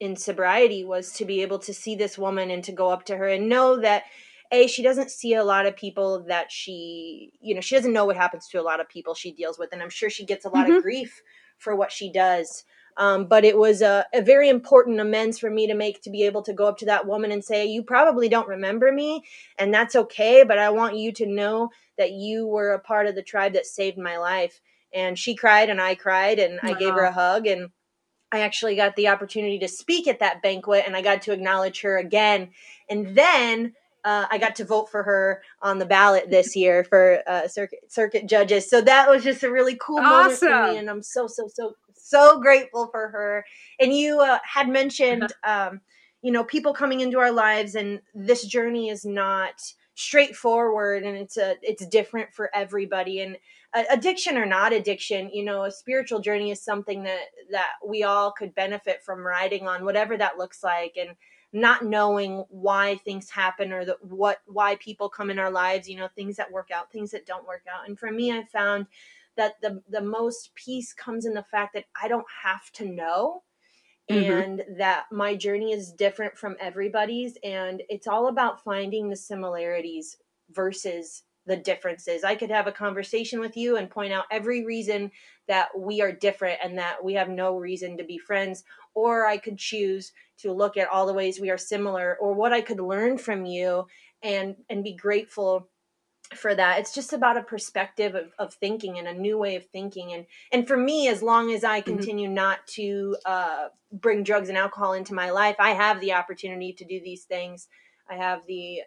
in 0.00 0.16
sobriety 0.16 0.82
was 0.84 1.12
to 1.12 1.26
be 1.26 1.42
able 1.42 1.58
to 1.58 1.74
see 1.74 1.94
this 1.94 2.16
woman 2.16 2.50
and 2.50 2.64
to 2.64 2.72
go 2.72 2.88
up 2.88 3.04
to 3.06 3.16
her 3.16 3.28
and 3.28 3.48
know 3.48 3.80
that 3.80 4.04
a 4.52 4.66
she 4.66 4.82
doesn't 4.82 5.10
see 5.10 5.34
a 5.34 5.44
lot 5.44 5.66
of 5.66 5.76
people 5.76 6.24
that 6.28 6.50
she 6.50 7.32
you 7.40 7.54
know 7.54 7.60
she 7.60 7.74
doesn't 7.74 7.92
know 7.92 8.04
what 8.04 8.16
happens 8.16 8.46
to 8.48 8.60
a 8.60 8.62
lot 8.62 8.80
of 8.80 8.88
people 8.88 9.14
she 9.14 9.32
deals 9.32 9.58
with 9.58 9.70
and 9.72 9.82
i'm 9.82 9.90
sure 9.90 10.10
she 10.10 10.24
gets 10.24 10.44
a 10.44 10.48
lot 10.48 10.66
mm-hmm. 10.66 10.76
of 10.76 10.82
grief 10.82 11.22
for 11.58 11.74
what 11.74 11.92
she 11.92 12.12
does. 12.12 12.64
Um, 12.96 13.26
but 13.26 13.44
it 13.44 13.58
was 13.58 13.82
a, 13.82 14.06
a 14.14 14.22
very 14.22 14.48
important 14.48 15.00
amends 15.00 15.40
for 15.40 15.50
me 15.50 15.66
to 15.66 15.74
make 15.74 16.02
to 16.02 16.10
be 16.10 16.22
able 16.22 16.42
to 16.42 16.52
go 16.52 16.66
up 16.66 16.78
to 16.78 16.86
that 16.86 17.08
woman 17.08 17.32
and 17.32 17.44
say, 17.44 17.66
You 17.66 17.82
probably 17.82 18.28
don't 18.28 18.46
remember 18.46 18.92
me, 18.92 19.24
and 19.58 19.74
that's 19.74 19.96
okay, 19.96 20.44
but 20.44 20.58
I 20.58 20.70
want 20.70 20.96
you 20.96 21.10
to 21.14 21.26
know 21.26 21.70
that 21.98 22.12
you 22.12 22.46
were 22.46 22.72
a 22.72 22.78
part 22.78 23.08
of 23.08 23.16
the 23.16 23.22
tribe 23.22 23.54
that 23.54 23.66
saved 23.66 23.98
my 23.98 24.16
life. 24.16 24.60
And 24.92 25.18
she 25.18 25.34
cried, 25.34 25.70
and 25.70 25.80
I 25.80 25.96
cried, 25.96 26.38
and 26.38 26.60
I 26.62 26.74
gave 26.74 26.94
her 26.94 27.02
a 27.02 27.10
hug, 27.10 27.48
and 27.48 27.70
I 28.30 28.40
actually 28.40 28.76
got 28.76 28.94
the 28.94 29.08
opportunity 29.08 29.58
to 29.58 29.66
speak 29.66 30.06
at 30.06 30.20
that 30.20 30.40
banquet, 30.40 30.84
and 30.86 30.96
I 30.96 31.02
got 31.02 31.22
to 31.22 31.32
acknowledge 31.32 31.80
her 31.80 31.98
again. 31.98 32.50
And 32.88 33.16
then 33.16 33.72
uh, 34.04 34.26
I 34.30 34.38
got 34.38 34.54
to 34.56 34.64
vote 34.64 34.90
for 34.90 35.02
her 35.02 35.42
on 35.62 35.78
the 35.78 35.86
ballot 35.86 36.30
this 36.30 36.54
year 36.54 36.84
for 36.84 37.22
uh, 37.26 37.48
circuit 37.48 37.80
circuit 37.88 38.28
judges. 38.28 38.68
So 38.68 38.80
that 38.82 39.08
was 39.08 39.24
just 39.24 39.42
a 39.42 39.50
really 39.50 39.76
cool 39.80 39.98
awesome. 39.98 40.50
moment 40.50 40.68
for 40.68 40.72
me, 40.72 40.78
and 40.78 40.90
I'm 40.90 41.02
so 41.02 41.26
so 41.26 41.48
so 41.48 41.74
so 41.94 42.40
grateful 42.40 42.88
for 42.88 43.08
her. 43.08 43.44
And 43.80 43.94
you 43.94 44.20
uh, 44.20 44.38
had 44.44 44.68
mentioned, 44.68 45.24
uh-huh. 45.24 45.70
um, 45.70 45.80
you 46.22 46.32
know, 46.32 46.44
people 46.44 46.74
coming 46.74 47.00
into 47.00 47.18
our 47.18 47.32
lives, 47.32 47.74
and 47.74 48.00
this 48.14 48.44
journey 48.46 48.90
is 48.90 49.06
not 49.06 49.62
straightforward, 49.94 51.04
and 51.04 51.16
it's 51.16 51.38
a 51.38 51.56
it's 51.62 51.86
different 51.86 52.32
for 52.34 52.50
everybody. 52.54 53.20
And 53.20 53.38
uh, 53.72 53.84
addiction 53.90 54.36
or 54.36 54.44
not 54.44 54.74
addiction, 54.74 55.30
you 55.32 55.44
know, 55.44 55.64
a 55.64 55.70
spiritual 55.70 56.20
journey 56.20 56.50
is 56.50 56.60
something 56.60 57.04
that 57.04 57.28
that 57.50 57.72
we 57.86 58.02
all 58.02 58.32
could 58.32 58.54
benefit 58.54 59.02
from 59.02 59.26
riding 59.26 59.66
on, 59.66 59.86
whatever 59.86 60.18
that 60.18 60.36
looks 60.36 60.62
like, 60.62 60.96
and 61.00 61.16
not 61.54 61.84
knowing 61.84 62.44
why 62.48 62.96
things 62.96 63.30
happen 63.30 63.72
or 63.72 63.84
that 63.84 64.04
what 64.04 64.38
why 64.46 64.74
people 64.76 65.08
come 65.08 65.30
in 65.30 65.38
our 65.38 65.52
lives 65.52 65.88
you 65.88 65.96
know 65.96 66.08
things 66.08 66.36
that 66.36 66.50
work 66.50 66.70
out 66.74 66.90
things 66.90 67.12
that 67.12 67.26
don't 67.26 67.46
work 67.46 67.62
out 67.72 67.88
and 67.88 67.96
for 67.96 68.10
me 68.10 68.32
i 68.32 68.42
found 68.52 68.86
that 69.36 69.54
the 69.62 69.80
the 69.88 70.00
most 70.00 70.52
peace 70.56 70.92
comes 70.92 71.24
in 71.24 71.32
the 71.32 71.44
fact 71.44 71.72
that 71.72 71.84
i 72.02 72.08
don't 72.08 72.26
have 72.42 72.70
to 72.72 72.84
know 72.84 73.44
mm-hmm. 74.10 74.32
and 74.32 74.64
that 74.76 75.04
my 75.12 75.36
journey 75.36 75.72
is 75.72 75.92
different 75.92 76.36
from 76.36 76.56
everybody's 76.60 77.38
and 77.44 77.84
it's 77.88 78.08
all 78.08 78.26
about 78.26 78.64
finding 78.64 79.08
the 79.08 79.16
similarities 79.16 80.16
versus 80.50 81.22
the 81.46 81.56
differences. 81.56 82.24
I 82.24 82.34
could 82.34 82.50
have 82.50 82.66
a 82.66 82.72
conversation 82.72 83.40
with 83.40 83.56
you 83.56 83.76
and 83.76 83.90
point 83.90 84.12
out 84.12 84.24
every 84.30 84.64
reason 84.64 85.10
that 85.46 85.68
we 85.78 86.00
are 86.00 86.12
different 86.12 86.58
and 86.62 86.78
that 86.78 87.04
we 87.04 87.14
have 87.14 87.28
no 87.28 87.56
reason 87.56 87.98
to 87.98 88.04
be 88.04 88.18
friends 88.18 88.64
or 88.94 89.26
I 89.26 89.36
could 89.36 89.58
choose 89.58 90.12
to 90.38 90.52
look 90.52 90.76
at 90.76 90.88
all 90.88 91.06
the 91.06 91.12
ways 91.12 91.40
we 91.40 91.50
are 91.50 91.58
similar 91.58 92.16
or 92.20 92.32
what 92.32 92.52
I 92.52 92.60
could 92.60 92.80
learn 92.80 93.18
from 93.18 93.44
you 93.44 93.86
and 94.22 94.56
and 94.70 94.82
be 94.82 94.94
grateful 94.94 95.68
for 96.34 96.54
that 96.54 96.80
it's 96.80 96.94
just 96.94 97.12
about 97.12 97.36
a 97.36 97.42
perspective 97.42 98.14
of, 98.14 98.32
of 98.38 98.54
thinking 98.54 98.98
and 98.98 99.06
a 99.06 99.12
new 99.12 99.36
way 99.36 99.56
of 99.56 99.66
thinking 99.66 100.12
and 100.14 100.24
and 100.52 100.66
for 100.66 100.76
me 100.76 101.06
as 101.06 101.22
long 101.22 101.52
as 101.52 101.62
i 101.62 101.80
mm-hmm. 101.80 101.90
continue 101.90 102.26
mm-hmm. 102.26 102.34
not 102.34 102.66
to 102.66 103.14
uh, 103.26 103.68
bring 103.92 104.24
drugs 104.24 104.48
and 104.48 104.56
alcohol 104.56 104.94
into 104.94 105.12
my 105.12 105.30
life 105.30 105.54
i 105.58 105.70
have 105.70 106.00
the 106.00 106.14
opportunity 106.14 106.72
to 106.72 106.84
do 106.86 106.98
these 106.98 107.24
things 107.24 107.68
i 108.10 108.14
have 108.14 108.40
the 108.46 108.80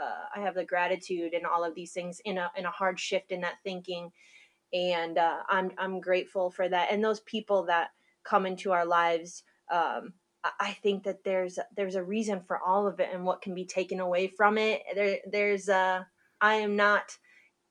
uh, 0.00 0.24
i 0.36 0.40
have 0.40 0.54
the 0.54 0.64
gratitude 0.64 1.34
and 1.34 1.46
all 1.46 1.64
of 1.64 1.74
these 1.74 1.92
things 1.92 2.20
in 2.24 2.38
a 2.38 2.50
in 2.56 2.66
a 2.66 2.70
hard 2.70 2.98
shift 2.98 3.32
in 3.32 3.40
that 3.40 3.56
thinking 3.64 4.10
and 4.72 5.18
uh, 5.18 5.38
i'm 5.48 5.70
i'm 5.78 6.00
grateful 6.00 6.50
for 6.50 6.68
that 6.68 6.88
and 6.90 7.04
those 7.04 7.20
people 7.20 7.64
that 7.64 7.88
come 8.24 8.46
into 8.46 8.72
our 8.72 8.86
lives 8.86 9.42
um, 9.72 10.12
I 10.60 10.72
think 10.82 11.04
that 11.04 11.24
there's 11.24 11.58
there's 11.74 11.94
a 11.94 12.02
reason 12.02 12.42
for 12.46 12.58
all 12.58 12.86
of 12.86 13.00
it 13.00 13.08
and 13.12 13.24
what 13.24 13.40
can 13.40 13.54
be 13.54 13.64
taken 13.64 14.00
away 14.00 14.26
from 14.26 14.58
it. 14.58 14.82
There 14.94 15.18
there's 15.30 15.68
a 15.68 16.06
I 16.40 16.56
am 16.56 16.76
not 16.76 17.16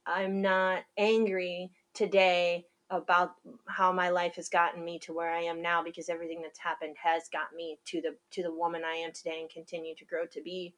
I'm 0.06 0.42
not 0.42 0.84
angry 0.98 1.72
today 1.94 2.66
about 2.90 3.36
how 3.68 3.92
my 3.92 4.10
life 4.10 4.36
has 4.36 4.50
gotten 4.50 4.84
me 4.84 5.00
to 5.00 5.14
where 5.14 5.32
I 5.32 5.42
am 5.42 5.62
now 5.62 5.84
because 5.84 6.10
everything 6.10 6.42
that's 6.42 6.60
happened 6.60 6.96
has 7.02 7.24
got 7.32 7.54
me 7.56 7.78
to 7.86 8.02
the 8.02 8.16
to 8.32 8.44
the 8.44 8.54
woman 8.54 8.84
I 8.84 8.96
am 8.96 9.12
today 9.14 9.40
and 9.42 9.50
continue 9.50 9.96
to 9.96 10.06
grow 10.06 10.26
to 10.32 10.42
be. 10.42 10.74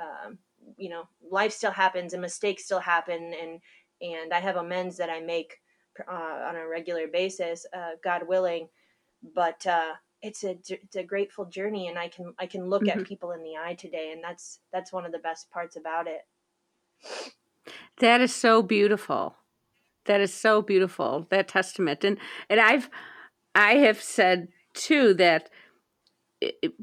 Um, 0.00 0.38
you 0.76 0.88
know, 0.88 1.08
life 1.30 1.52
still 1.52 1.70
happens 1.70 2.12
and 2.12 2.22
mistakes 2.22 2.64
still 2.64 2.80
happen 2.80 3.34
and 3.40 3.60
and 4.00 4.32
I 4.32 4.38
have 4.38 4.56
amends 4.56 4.96
that 4.98 5.10
I 5.10 5.20
make 5.20 5.56
uh, 6.06 6.12
on 6.48 6.54
a 6.54 6.68
regular 6.68 7.08
basis, 7.08 7.66
uh, 7.76 7.92
God 8.04 8.28
willing. 8.28 8.68
But 9.34 9.66
uh, 9.66 9.94
it's 10.22 10.44
a 10.44 10.56
it's 10.68 10.96
a 10.96 11.02
grateful 11.02 11.44
journey 11.44 11.88
and 11.88 11.98
i 11.98 12.08
can 12.08 12.34
i 12.38 12.46
can 12.46 12.68
look 12.68 12.82
mm-hmm. 12.82 13.00
at 13.00 13.06
people 13.06 13.30
in 13.32 13.42
the 13.42 13.56
eye 13.56 13.74
today 13.74 14.10
and 14.12 14.22
that's 14.22 14.60
that's 14.72 14.92
one 14.92 15.04
of 15.04 15.12
the 15.12 15.18
best 15.18 15.50
parts 15.50 15.76
about 15.76 16.06
it 16.06 16.26
that 18.00 18.20
is 18.20 18.34
so 18.34 18.62
beautiful 18.62 19.36
that 20.06 20.20
is 20.20 20.32
so 20.32 20.60
beautiful 20.60 21.26
that 21.30 21.46
testament 21.46 22.02
and 22.02 22.18
and 22.50 22.60
i've 22.60 22.90
i 23.54 23.74
have 23.74 24.02
said 24.02 24.48
too 24.74 25.14
that 25.14 25.50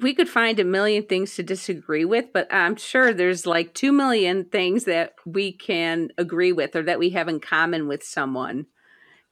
we 0.02 0.13
could 0.13 0.28
find 0.28 0.60
a 0.60 0.65
million 0.65 1.04
things 1.04 1.36
to 1.36 1.44
disagree 1.44 2.04
with 2.04 2.26
but 2.34 2.52
i'm 2.54 2.76
sure 2.76 3.13
there's 3.13 3.46
like 3.46 3.74
2 3.74 3.91
million 3.91 4.46
things 4.46 4.84
that 4.84 5.13
we 5.26 5.52
can 5.52 6.10
agree 6.18 6.52
with 6.52 6.76
or 6.76 6.84
that 6.84 7.00
we 7.00 7.12
have 7.12 7.28
in 7.28 7.39
common 7.39 7.88
with 7.88 8.04
someone. 8.04 8.65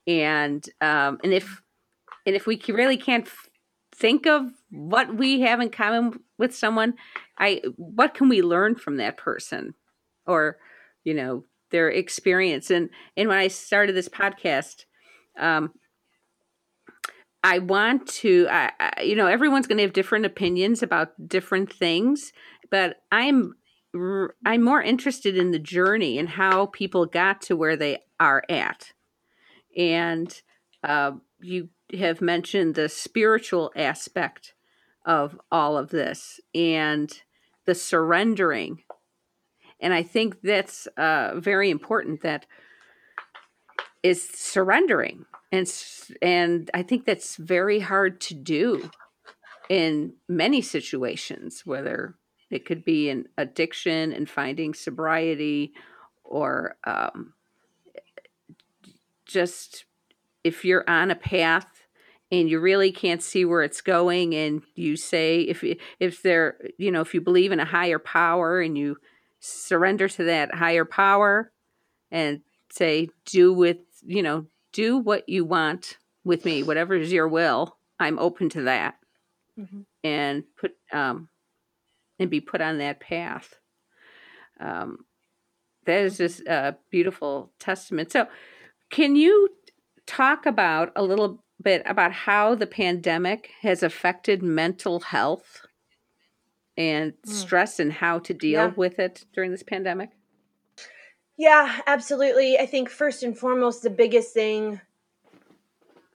And 0.07 0.65
um 0.81 1.19
and 1.23 1.33
if 1.33 1.61
and 2.25 2.35
if 2.35 2.47
we 2.47 2.61
really 2.69 2.97
can't 2.97 3.29
think 3.95 4.25
of 4.25 4.49
what 4.71 5.15
we 5.15 5.41
have 5.41 5.61
in 5.61 5.69
common 5.69 6.19
with 6.37 6.55
someone 6.55 6.95
i 7.37 7.61
what 7.77 8.13
can 8.13 8.29
we 8.29 8.41
learn 8.41 8.75
from 8.75 8.97
that 8.97 9.17
person? 9.17 9.73
Or 10.25 10.57
you 11.03 11.13
know 11.13 11.45
their 11.71 11.89
experience. 11.89 12.69
And 12.71 12.89
and 13.17 13.29
when 13.29 13.37
i 13.37 13.47
started 13.49 13.95
this 13.95 14.09
podcast 14.09 14.85
um 15.39 15.71
i 17.43 17.59
want 17.59 18.07
to 18.07 18.47
I, 18.49 18.71
I 18.79 19.01
you 19.01 19.15
know 19.15 19.27
everyone's 19.27 19.67
going 19.67 19.77
to 19.77 19.83
have 19.83 19.93
different 19.93 20.25
opinions 20.25 20.81
about 20.83 21.27
different 21.27 21.71
things 21.71 22.33
but 22.69 22.97
i'm 23.11 23.55
i'm 24.45 24.63
more 24.63 24.81
interested 24.81 25.37
in 25.37 25.51
the 25.51 25.59
journey 25.59 26.17
and 26.17 26.29
how 26.29 26.67
people 26.67 27.05
got 27.05 27.41
to 27.43 27.55
where 27.55 27.75
they 27.75 27.99
are 28.19 28.43
at 28.49 28.93
and 29.77 30.41
uh, 30.83 31.11
you 31.41 31.69
have 31.97 32.21
mentioned 32.21 32.75
the 32.75 32.89
spiritual 32.89 33.71
aspect 33.75 34.53
of 35.05 35.39
all 35.51 35.77
of 35.77 35.89
this 35.89 36.39
and 36.55 37.21
the 37.65 37.75
surrendering. 37.75 38.79
And 39.79 39.93
I 39.93 40.03
think 40.03 40.41
that's 40.41 40.87
uh, 40.97 41.33
very 41.39 41.69
important 41.69 42.21
that 42.21 42.45
is 44.03 44.27
surrendering. 44.29 45.25
And, 45.51 45.71
and 46.21 46.69
I 46.73 46.83
think 46.83 47.05
that's 47.05 47.37
very 47.37 47.79
hard 47.79 48.19
to 48.21 48.33
do 48.33 48.91
in 49.69 50.13
many 50.27 50.61
situations, 50.61 51.65
whether 51.65 52.15
it 52.51 52.65
could 52.65 52.83
be 52.83 53.09
an 53.09 53.27
addiction 53.37 54.11
and 54.13 54.29
finding 54.29 54.73
sobriety 54.73 55.73
or 56.23 56.75
um, 56.83 57.33
just 59.25 59.85
if 60.43 60.65
you're 60.65 60.87
on 60.87 61.09
a 61.09 61.15
path 61.15 61.67
and 62.31 62.49
you 62.49 62.59
really 62.59 62.91
can't 62.91 63.23
see 63.23 63.45
where 63.45 63.63
it's 63.63 63.81
going 63.81 64.33
and 64.35 64.63
you 64.75 64.95
say 64.95 65.41
if 65.41 65.63
if 65.99 66.21
there 66.21 66.57
you 66.77 66.91
know 66.91 67.01
if 67.01 67.13
you 67.13 67.21
believe 67.21 67.51
in 67.51 67.59
a 67.59 67.65
higher 67.65 67.99
power 67.99 68.59
and 68.59 68.77
you 68.77 68.97
surrender 69.39 70.07
to 70.07 70.23
that 70.23 70.53
higher 70.53 70.85
power 70.85 71.51
and 72.11 72.41
say 72.71 73.09
do 73.25 73.53
with 73.53 73.77
you 74.05 74.23
know 74.23 74.45
do 74.71 74.97
what 74.97 75.27
you 75.27 75.45
want 75.45 75.97
with 76.23 76.45
me 76.45 76.63
whatever 76.63 76.95
is 76.95 77.11
your 77.11 77.27
will 77.27 77.77
i'm 77.99 78.19
open 78.19 78.49
to 78.49 78.63
that 78.63 78.95
mm-hmm. 79.59 79.81
and 80.03 80.43
put 80.57 80.71
um 80.91 81.29
and 82.19 82.29
be 82.29 82.41
put 82.41 82.61
on 82.61 82.77
that 82.77 82.99
path 82.99 83.55
um 84.59 84.99
that 85.85 86.01
is 86.01 86.17
just 86.17 86.41
a 86.41 86.75
beautiful 86.89 87.51
testament 87.59 88.11
so 88.11 88.27
can 88.89 89.15
you 89.15 89.49
talk 90.05 90.45
about 90.45 90.91
a 90.95 91.03
little 91.03 91.43
bit 91.61 91.81
about 91.85 92.11
how 92.11 92.55
the 92.55 92.67
pandemic 92.67 93.51
has 93.61 93.83
affected 93.83 94.43
mental 94.43 94.99
health 94.99 95.65
and 96.77 97.13
mm. 97.13 97.29
stress 97.29 97.79
and 97.79 97.93
how 97.93 98.19
to 98.19 98.33
deal 98.33 98.65
yeah. 98.65 98.73
with 98.75 98.99
it 98.99 99.25
during 99.33 99.51
this 99.51 99.63
pandemic? 99.63 100.11
Yeah, 101.37 101.81
absolutely. 101.87 102.59
I 102.59 102.65
think 102.65 102.89
first 102.89 103.23
and 103.23 103.37
foremost, 103.37 103.81
the 103.81 103.89
biggest 103.89 104.33
thing 104.33 104.79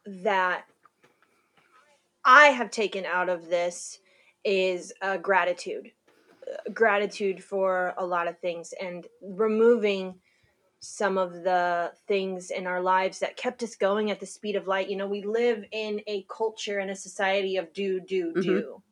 that 0.06 0.64
I 2.24 2.46
have 2.46 2.70
taken 2.70 3.04
out 3.04 3.28
of 3.28 3.48
this 3.48 3.98
is 4.44 4.92
uh, 5.02 5.16
gratitude. 5.16 5.90
Uh, 6.48 6.70
gratitude 6.72 7.42
for 7.42 7.94
a 7.98 8.06
lot 8.06 8.28
of 8.28 8.38
things 8.38 8.72
and 8.80 9.06
removing 9.20 10.14
some 10.80 11.18
of 11.18 11.32
the 11.42 11.92
things 12.06 12.50
in 12.50 12.66
our 12.66 12.80
lives 12.80 13.18
that 13.18 13.36
kept 13.36 13.62
us 13.62 13.74
going 13.74 14.10
at 14.10 14.20
the 14.20 14.26
speed 14.26 14.54
of 14.54 14.68
light. 14.68 14.88
You 14.88 14.96
know, 14.96 15.08
we 15.08 15.22
live 15.22 15.64
in 15.72 16.00
a 16.06 16.24
culture 16.28 16.78
and 16.78 16.90
a 16.90 16.96
society 16.96 17.56
of 17.56 17.72
do, 17.72 18.00
do, 18.00 18.28
mm-hmm. 18.28 18.40
do. 18.42 18.82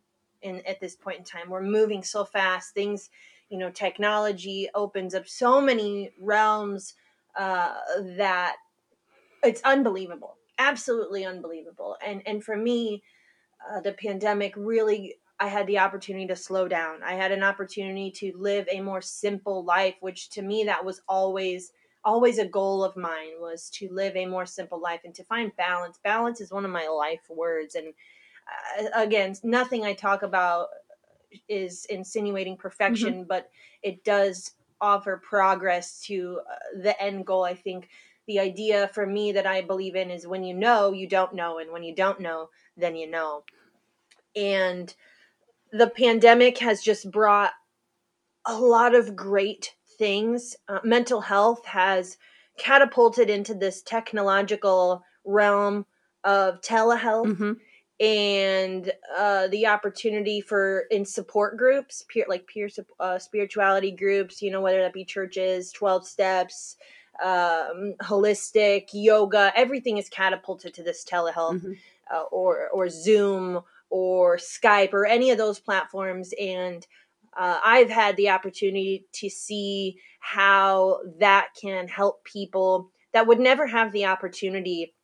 And 0.42 0.66
at 0.66 0.80
this 0.80 0.96
point 0.96 1.18
in 1.18 1.24
time, 1.24 1.48
we're 1.48 1.62
moving 1.62 2.02
so 2.02 2.24
fast. 2.24 2.74
Things, 2.74 3.10
you 3.48 3.58
know, 3.58 3.70
technology 3.70 4.68
opens 4.74 5.14
up 5.14 5.28
so 5.28 5.60
many 5.60 6.12
realms 6.18 6.94
uh, 7.36 7.80
that 8.16 8.56
it's 9.42 9.62
unbelievable. 9.62 10.36
absolutely 10.58 11.24
unbelievable. 11.24 11.96
And 12.04 12.22
and 12.26 12.42
for 12.42 12.56
me, 12.56 13.02
uh, 13.68 13.80
the 13.80 13.92
pandemic 13.94 14.54
really 14.56 15.16
I 15.40 15.48
had 15.48 15.66
the 15.66 15.78
opportunity 15.80 16.26
to 16.28 16.36
slow 16.36 16.68
down. 16.68 17.02
I 17.02 17.14
had 17.14 17.32
an 17.32 17.44
opportunity 17.44 18.10
to 18.12 18.32
live 18.36 18.68
a 18.70 18.80
more 18.80 19.02
simple 19.02 19.64
life, 19.64 19.96
which 20.00 20.30
to 20.30 20.42
me 20.42 20.64
that 20.64 20.84
was 20.84 21.02
always 21.08 21.72
always 22.04 22.38
a 22.38 22.46
goal 22.48 22.84
of 22.84 22.96
mine 22.96 23.40
was 23.40 23.70
to 23.70 23.88
live 23.92 24.16
a 24.16 24.26
more 24.26 24.46
simple 24.46 24.80
life 24.80 25.02
and 25.04 25.14
to 25.16 25.24
find 25.24 25.56
balance. 25.56 25.98
Balance 25.98 26.40
is 26.40 26.52
one 26.52 26.64
of 26.64 26.70
my 26.70 26.88
life 26.88 27.28
words 27.30 27.74
and 27.74 27.94
uh, 28.78 28.88
again, 28.94 29.34
nothing 29.42 29.84
I 29.84 29.94
talk 29.94 30.22
about 30.22 30.68
is 31.48 31.86
insinuating 31.86 32.56
Mm-hmm. 32.88 33.12
perfection, 33.12 33.24
but 33.28 33.50
it 33.82 34.04
does 34.04 34.52
offer 34.80 35.16
progress 35.28 36.00
to 36.02 36.40
uh, 36.50 36.80
the 36.82 37.00
end 37.02 37.26
goal. 37.26 37.44
I 37.44 37.54
think 37.54 37.88
the 38.26 38.40
idea 38.40 38.88
for 38.88 39.06
me 39.06 39.32
that 39.32 39.46
I 39.46 39.62
believe 39.62 39.96
in 39.96 40.10
is 40.10 40.26
when 40.26 40.44
you 40.44 40.54
know, 40.54 40.92
you 40.92 41.08
don't 41.08 41.34
know, 41.34 41.58
and 41.58 41.72
when 41.72 41.82
you 41.82 41.94
don't 41.94 42.20
know, 42.20 42.50
then 42.76 42.96
you 42.96 43.08
know. 43.10 43.44
And 44.36 44.94
the 45.72 45.88
pandemic 45.88 46.58
has 46.58 46.82
just 46.82 47.10
brought 47.10 47.52
a 48.46 48.58
lot 48.58 48.94
of 48.94 49.16
great 49.16 49.74
things. 49.98 50.56
Uh, 50.68 50.80
mental 50.84 51.20
health 51.20 51.64
has 51.66 52.16
catapulted 52.58 53.30
into 53.30 53.54
this 53.54 53.82
technological 53.82 55.02
realm 55.24 55.86
of 56.24 56.60
telehealth 56.60 57.32
hmm 57.32 57.52
and 57.98 58.92
uh, 59.16 59.48
the 59.48 59.66
opportunity 59.66 60.40
for 60.40 60.84
in 60.90 61.04
support 61.04 61.56
groups, 61.56 62.04
peer 62.08 62.26
like 62.28 62.46
peer 62.46 62.68
uh, 63.00 63.18
spirituality 63.18 63.90
groups, 63.90 64.42
you 64.42 64.50
know, 64.50 64.60
whether 64.60 64.80
that 64.82 64.92
be 64.92 65.04
churches, 65.04 65.72
twelve 65.72 66.06
steps, 66.06 66.76
um, 67.24 67.94
holistic 68.02 68.88
yoga, 68.92 69.52
everything 69.56 69.96
is 69.96 70.08
catapulted 70.08 70.74
to 70.74 70.82
this 70.82 71.04
telehealth 71.04 71.60
hmm 71.60 71.72
uh, 72.12 72.22
or 72.30 72.68
or 72.68 72.88
Zoom 72.88 73.60
or 73.90 74.36
Skype 74.36 74.92
or 74.92 75.06
any 75.06 75.30
of 75.30 75.38
those 75.38 75.58
platforms, 75.58 76.32
and 76.38 76.86
uh, 77.36 77.60
I've 77.64 77.90
had 77.90 78.16
the 78.16 78.30
opportunity 78.30 79.06
to 79.12 79.28
see 79.28 79.98
how 80.20 81.00
that 81.18 81.48
can 81.60 81.88
help 81.88 82.24
people 82.24 82.90
that 83.12 83.26
would 83.26 83.40
never 83.40 83.66
have 83.66 83.92
the 83.92 84.06
opportunity 84.06 84.94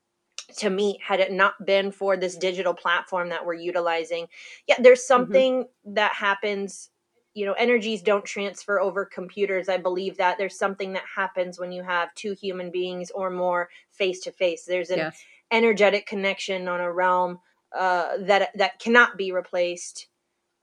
to 0.58 0.70
meet 0.70 1.00
had 1.02 1.20
it 1.20 1.32
not 1.32 1.64
been 1.66 1.92
for 1.92 2.16
this 2.16 2.36
digital 2.36 2.74
platform 2.74 3.28
that 3.30 3.44
we're 3.44 3.54
utilizing. 3.54 4.26
Yeah, 4.66 4.76
there's 4.80 5.06
hmm 5.14 5.42
something 5.42 5.66
that 5.84 6.12
happens. 6.12 6.90
You 7.34 7.46
know, 7.46 7.54
energies 7.54 8.02
don't 8.02 8.24
transfer 8.24 8.80
over 8.80 9.04
computers. 9.06 9.68
I 9.68 9.78
believe 9.78 10.18
that 10.18 10.36
there's 10.38 10.58
something 10.58 10.92
that 10.92 11.04
happens 11.16 11.58
when 11.58 11.72
you 11.72 11.82
have 11.82 12.14
two 12.14 12.34
human 12.34 12.70
beings 12.70 13.10
or 13.10 13.30
more 13.30 13.70
face 13.90 14.20
to 14.20 14.32
face. 14.32 14.64
There's 14.66 14.90
an 14.90 14.98
Yes. 14.98 15.26
energetic 15.50 16.06
connection 16.06 16.68
on 16.68 16.80
a 16.80 16.92
realm 16.92 17.40
uh, 17.76 18.18
that 18.20 18.50
that 18.56 18.78
cannot 18.78 19.16
be 19.16 19.32
replaced. 19.32 20.08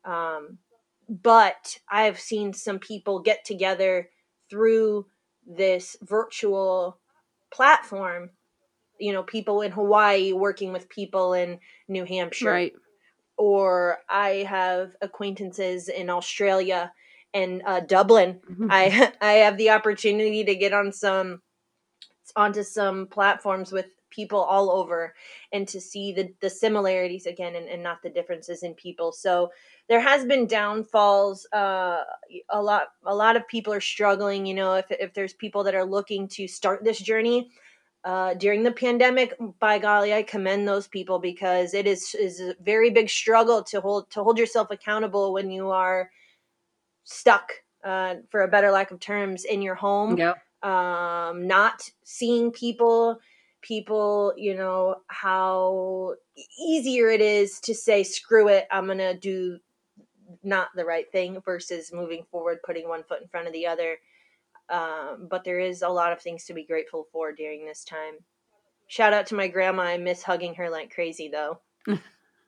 Um, 0.06 0.60
but 1.10 1.80
I've 1.90 2.20
seen 2.20 2.54
some 2.54 2.80
people 2.80 3.20
get 3.20 3.46
together 3.46 4.10
through 4.50 5.08
this 5.46 5.98
virtual 6.02 7.00
platform 7.52 8.32
you 9.00 9.14
know 9.14 9.24
people 9.24 9.62
in 9.62 9.72
hawaii 9.72 10.34
working 10.34 10.74
with 10.74 10.90
people 10.90 11.34
in 11.34 11.60
new 11.88 12.06
hampshire 12.06 12.52
Right. 12.52 12.74
or 13.38 14.00
i 14.10 14.30
have 14.48 14.96
acquaintances 15.02 15.88
in 15.90 16.10
australia 16.10 16.92
and 17.34 17.62
uh, 17.66 17.80
dublin 17.82 18.42
Mhm. 18.50 18.68
i 18.70 19.12
i 19.22 19.34
have 19.34 19.58
the 19.58 19.70
opportunity 19.72 20.44
to 20.44 20.56
get 20.56 20.74
on 20.74 20.92
some 20.92 21.42
onto 22.36 22.64
some 22.64 23.08
platforms 23.08 23.72
with 23.72 23.88
people 24.12 24.40
all 24.40 24.72
over 24.72 25.14
and 25.52 25.68
to 25.68 25.80
see 25.80 26.12
the, 26.12 26.34
the 26.42 26.50
similarities 26.50 27.28
again 27.28 27.56
and, 27.56 27.68
and 27.68 27.82
not 27.84 28.02
the 28.02 28.10
differences 28.10 28.64
in 28.64 28.74
people 28.74 29.12
so 29.12 29.52
there 29.88 30.00
has 30.00 30.26
been 30.26 30.48
downfalls 30.48 31.48
uh, 31.54 32.02
a 32.50 32.62
lot 32.62 32.88
a 33.06 33.14
lot 33.16 33.36
of 33.36 33.48
people 33.48 33.72
are 33.72 33.82
struggling 33.82 34.46
you 34.46 34.54
know 34.54 34.74
if, 34.76 34.86
if 34.90 35.14
there's 35.14 35.34
people 35.34 35.64
that 35.64 35.76
are 35.76 35.86
looking 35.86 36.28
to 36.28 36.48
start 36.48 36.84
this 36.84 37.00
journey 37.00 37.50
uh, 38.06 38.34
during 38.36 38.64
the 38.64 38.72
pandemic 38.72 39.34
by 39.60 39.78
golly 39.78 40.14
i 40.14 40.24
commend 40.24 40.68
those 40.68 40.88
people 40.88 41.20
because 41.20 41.74
it 41.74 41.86
is 41.86 42.16
is 42.16 42.40
a 42.40 42.56
very 42.62 42.90
big 42.90 43.10
struggle 43.10 43.62
to 43.62 43.82
hold 43.82 44.10
to 44.10 44.24
hold 44.24 44.38
yourself 44.38 44.72
accountable 44.72 45.34
when 45.34 45.52
you 45.52 45.70
are 45.70 46.10
stuck 47.04 47.52
uh, 47.84 48.16
for 48.30 48.42
a 48.44 48.48
better 48.48 48.72
lack 48.72 48.92
of 48.92 49.00
terms 49.00 49.44
in 49.46 49.62
your 49.62 49.76
home 49.76 50.18
Yep. 50.18 50.38
um 50.64 51.48
not 51.48 51.90
seeing 52.04 52.52
people 52.52 53.20
people 53.62 54.34
you 54.38 54.56
know 54.56 54.96
how 55.08 56.16
easier 56.58 57.10
it 57.10 57.22
is 57.22 57.60
to 57.60 57.74
say 57.76 58.04
screw 58.04 58.48
it 58.48 58.66
i'm 58.72 58.88
gonna 58.88 59.14
do 59.14 59.58
not 60.44 60.70
the 60.76 60.86
right 60.86 61.12
thing 61.12 61.42
versus 61.44 61.92
moving 61.92 62.24
forward 62.32 62.60
putting 62.64 62.88
one 62.88 63.04
foot 63.04 63.22
in 63.22 63.28
front 63.28 63.48
of 63.48 63.54
the 63.54 63.68
other 63.68 63.98
um, 64.70 65.28
but 65.30 65.44
there 65.44 65.60
is 65.60 65.82
a 65.82 65.90
lot 65.90 66.12
of 66.12 66.22
things 66.22 66.46
to 66.46 66.54
be 66.54 66.64
grateful 66.66 67.08
for 67.12 67.32
during 67.32 67.66
this 67.66 67.84
time 67.84 68.16
shout 68.88 69.14
out 69.14 69.26
to 69.28 69.36
my 69.36 69.48
grandma 69.48 69.84
i 69.84 69.98
miss 69.98 70.24
hugging 70.24 70.56
her 70.56 70.70
like 70.70 70.94
crazy 70.94 71.30
though 71.30 71.60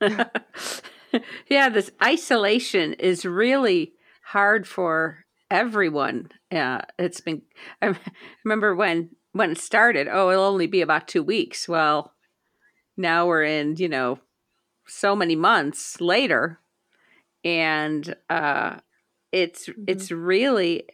yeah, 1.48 1.68
this 1.68 1.90
isolation 2.02 2.94
is 2.94 3.24
really 3.24 3.92
hard 4.24 4.66
for 4.66 5.24
everyone. 5.50 6.30
Yeah, 6.50 6.82
it's 6.98 7.20
been. 7.20 7.42
I 7.80 7.96
remember 8.44 8.74
when 8.74 9.10
when 9.32 9.52
it 9.52 9.58
started. 9.58 10.08
Oh, 10.10 10.30
it'll 10.30 10.44
only 10.44 10.66
be 10.66 10.80
about 10.80 11.08
two 11.08 11.22
weeks. 11.22 11.68
Well, 11.68 12.12
now 12.96 13.26
we're 13.26 13.44
in. 13.44 13.76
You 13.76 13.88
know, 13.88 14.18
so 14.86 15.14
many 15.14 15.36
months 15.36 16.00
later, 16.00 16.60
and 17.44 18.14
uh, 18.28 18.76
it's 19.30 19.68
Mhm. 19.68 19.84
it's 19.86 20.10
really 20.10 20.86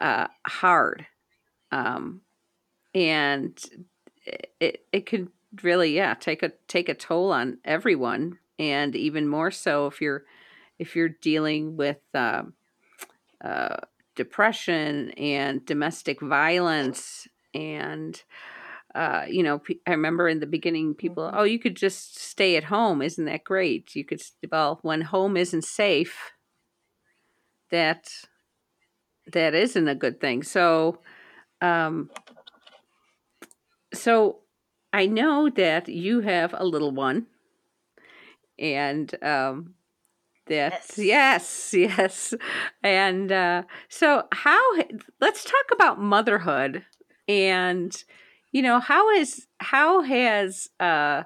uh, 0.00 0.28
hard, 0.46 1.06
um, 1.72 2.22
and 2.94 3.58
it, 4.60 4.86
it 4.92 5.06
could 5.06 5.28
really 5.62 5.94
yeah 5.94 6.14
take 6.14 6.42
a 6.42 6.52
take 6.68 6.88
a 6.88 6.94
toll 6.94 7.32
on 7.32 7.58
everyone, 7.64 8.38
and 8.58 8.96
even 8.96 9.28
more 9.28 9.50
so 9.50 9.86
if 9.86 10.00
you're 10.00 10.24
if 10.78 10.96
you're 10.96 11.10
dealing 11.10 11.76
with 11.76 12.00
um, 12.14 12.54
uh, 13.44 13.76
depression 14.14 15.10
and 15.12 15.64
domestic 15.66 16.20
violence 16.20 17.28
and 17.54 18.22
uh, 18.94 19.24
you 19.28 19.42
know 19.42 19.60
i 19.86 19.90
remember 19.92 20.28
in 20.28 20.40
the 20.40 20.46
beginning 20.46 20.94
people 20.94 21.24
Mhm. 21.24 21.34
oh 21.34 21.44
you 21.44 21.58
could 21.58 21.76
just 21.76 22.18
stay 22.18 22.56
at 22.56 22.64
home 22.64 23.02
isn't 23.02 23.26
that 23.26 23.44
great 23.44 23.94
you 23.94 24.04
could 24.04 24.22
well 24.50 24.78
when 24.82 25.02
home 25.02 25.36
isn't 25.36 25.64
safe 25.64 26.32
that 27.70 28.08
that 29.32 29.54
isn't 29.54 29.88
a 29.88 29.94
good 29.94 30.20
thing 30.20 30.42
so 30.42 30.98
um 31.60 32.10
so 33.92 34.38
i 34.92 35.06
know 35.06 35.48
that 35.50 35.88
you 35.88 36.20
have 36.20 36.54
a 36.56 36.64
little 36.64 36.90
one 36.90 37.26
and 38.58 39.14
um 39.22 39.74
That 40.46 40.72
Yes. 40.72 40.98
yes, 40.98 41.74
yes. 41.76 42.34
And 42.82 43.32
uh, 43.32 43.62
so 43.88 44.24
how 44.32 44.62
let's 45.20 45.44
talk 45.44 45.66
about 45.72 46.00
motherhood 46.00 46.84
and 47.28 47.92
you 48.52 48.62
know, 48.62 48.80
how 48.80 49.10
is 49.10 49.46
how 49.60 50.02
has 50.02 50.70
uh 50.80 51.24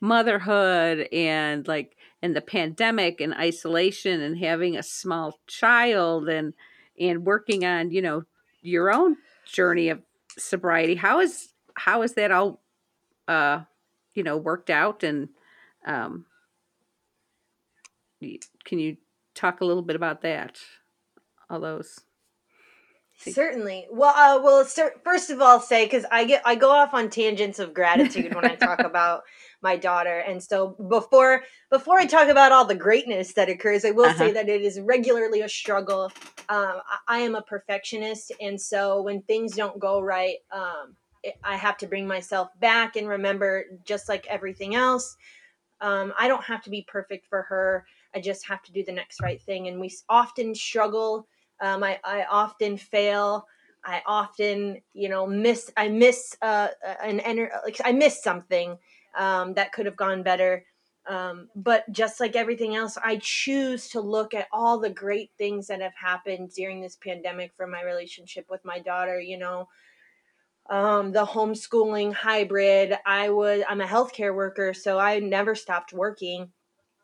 motherhood 0.00 1.08
and 1.12 1.66
like 1.66 1.96
and 2.22 2.36
the 2.36 2.40
pandemic 2.40 3.20
and 3.20 3.34
isolation 3.34 4.20
and 4.20 4.38
having 4.38 4.76
a 4.76 4.82
small 4.82 5.38
child 5.46 6.28
and 6.28 6.54
and 6.98 7.24
working 7.24 7.64
on, 7.64 7.90
you 7.90 8.02
know, 8.02 8.24
your 8.62 8.92
own 8.92 9.16
journey 9.44 9.88
of 9.88 10.00
sobriety, 10.38 10.94
how 10.94 11.20
is 11.20 11.48
how 11.74 12.02
is 12.02 12.14
that 12.14 12.30
all 12.30 12.60
uh 13.28 13.60
you 14.14 14.22
know 14.22 14.36
worked 14.36 14.70
out 14.70 15.02
and 15.02 15.28
um 15.86 16.24
can 18.64 18.78
you 18.78 18.96
talk 19.34 19.60
a 19.60 19.64
little 19.64 19.82
bit 19.82 19.96
about 19.96 20.22
that? 20.22 20.58
All 21.50 21.60
those. 21.60 22.00
Certainly. 23.32 23.86
Well, 23.90 24.14
uh, 24.14 24.42
well, 24.42 24.64
first 25.02 25.30
of 25.30 25.40
all, 25.40 25.60
say 25.60 25.86
because 25.86 26.04
I 26.10 26.24
get 26.24 26.42
I 26.44 26.54
go 26.56 26.70
off 26.70 26.92
on 26.94 27.08
tangents 27.10 27.58
of 27.58 27.72
gratitude 27.74 28.34
when 28.34 28.44
I 28.44 28.54
talk 28.54 28.82
about 28.84 29.22
my 29.62 29.76
daughter, 29.76 30.18
and 30.18 30.42
so 30.42 30.76
before 30.88 31.42
before 31.70 31.98
I 31.98 32.06
talk 32.06 32.28
about 32.28 32.52
all 32.52 32.64
the 32.64 32.74
greatness 32.74 33.32
that 33.34 33.48
occurs, 33.48 33.84
I 33.84 33.92
will 33.92 34.10
say 34.10 34.30
Uh-huh. 34.30 34.32
that 34.32 34.48
it 34.48 34.62
is 34.62 34.80
regularly 34.80 35.40
a 35.40 35.48
struggle. 35.48 36.12
Um, 36.48 36.80
I, 37.08 37.16
I 37.16 37.18
am 37.20 37.34
a 37.34 37.42
perfectionist, 37.42 38.32
and 38.40 38.60
so 38.60 39.00
when 39.02 39.22
things 39.22 39.54
don't 39.56 39.78
go 39.78 40.00
right, 40.00 40.36
um, 40.52 40.96
it, 41.22 41.34
I 41.42 41.56
have 41.56 41.78
to 41.78 41.86
bring 41.86 42.06
myself 42.06 42.48
back 42.60 42.96
and 42.96 43.08
remember, 43.08 43.64
just 43.84 44.08
like 44.08 44.26
everything 44.28 44.74
else, 44.74 45.16
um, 45.80 46.12
I 46.18 46.28
don't 46.28 46.44
have 46.44 46.62
to 46.64 46.70
be 46.70 46.82
perfect 46.82 47.26
for 47.26 47.42
her. 47.42 47.86
I 48.14 48.20
just 48.20 48.46
have 48.46 48.62
to 48.64 48.72
do 48.72 48.84
the 48.84 48.92
next 48.92 49.20
right 49.22 49.40
thing. 49.42 49.68
And 49.68 49.80
we 49.80 49.92
often 50.08 50.54
struggle. 50.54 51.26
Um, 51.60 51.82
I, 51.82 51.98
I 52.04 52.24
often 52.24 52.76
fail. 52.76 53.46
I 53.84 54.02
often, 54.06 54.80
you 54.94 55.08
know, 55.08 55.26
miss 55.26 55.70
I 55.76 55.88
miss 55.88 56.36
uh, 56.40 56.68
an 57.02 57.20
ener- 57.20 57.50
like 57.64 57.80
I 57.84 57.92
miss 57.92 58.22
something 58.22 58.78
um, 59.16 59.54
that 59.54 59.72
could 59.72 59.86
have 59.86 59.96
gone 59.96 60.22
better. 60.22 60.64
Um, 61.06 61.48
but 61.54 61.84
just 61.92 62.18
like 62.18 62.34
everything 62.34 62.76
else, 62.76 62.96
I 63.02 63.18
choose 63.20 63.90
to 63.90 64.00
look 64.00 64.32
at 64.32 64.48
all 64.50 64.78
the 64.78 64.88
great 64.88 65.30
things 65.36 65.66
that 65.66 65.82
have 65.82 65.92
happened 65.94 66.52
during 66.56 66.80
this 66.80 66.96
pandemic 66.96 67.52
for 67.56 67.66
my 67.66 67.82
relationship 67.82 68.46
with 68.48 68.64
my 68.64 68.78
daughter. 68.78 69.20
You 69.20 69.38
know, 69.38 69.68
um, 70.70 71.12
the 71.12 71.26
homeschooling 71.26 72.14
hybrid. 72.14 72.96
I 73.04 73.28
would. 73.28 73.64
I'm 73.68 73.80
a 73.82 73.86
healthcare 73.86 74.34
worker, 74.34 74.72
so 74.72 74.98
I 74.98 75.18
never 75.18 75.54
stopped 75.54 75.92
working, 75.92 76.50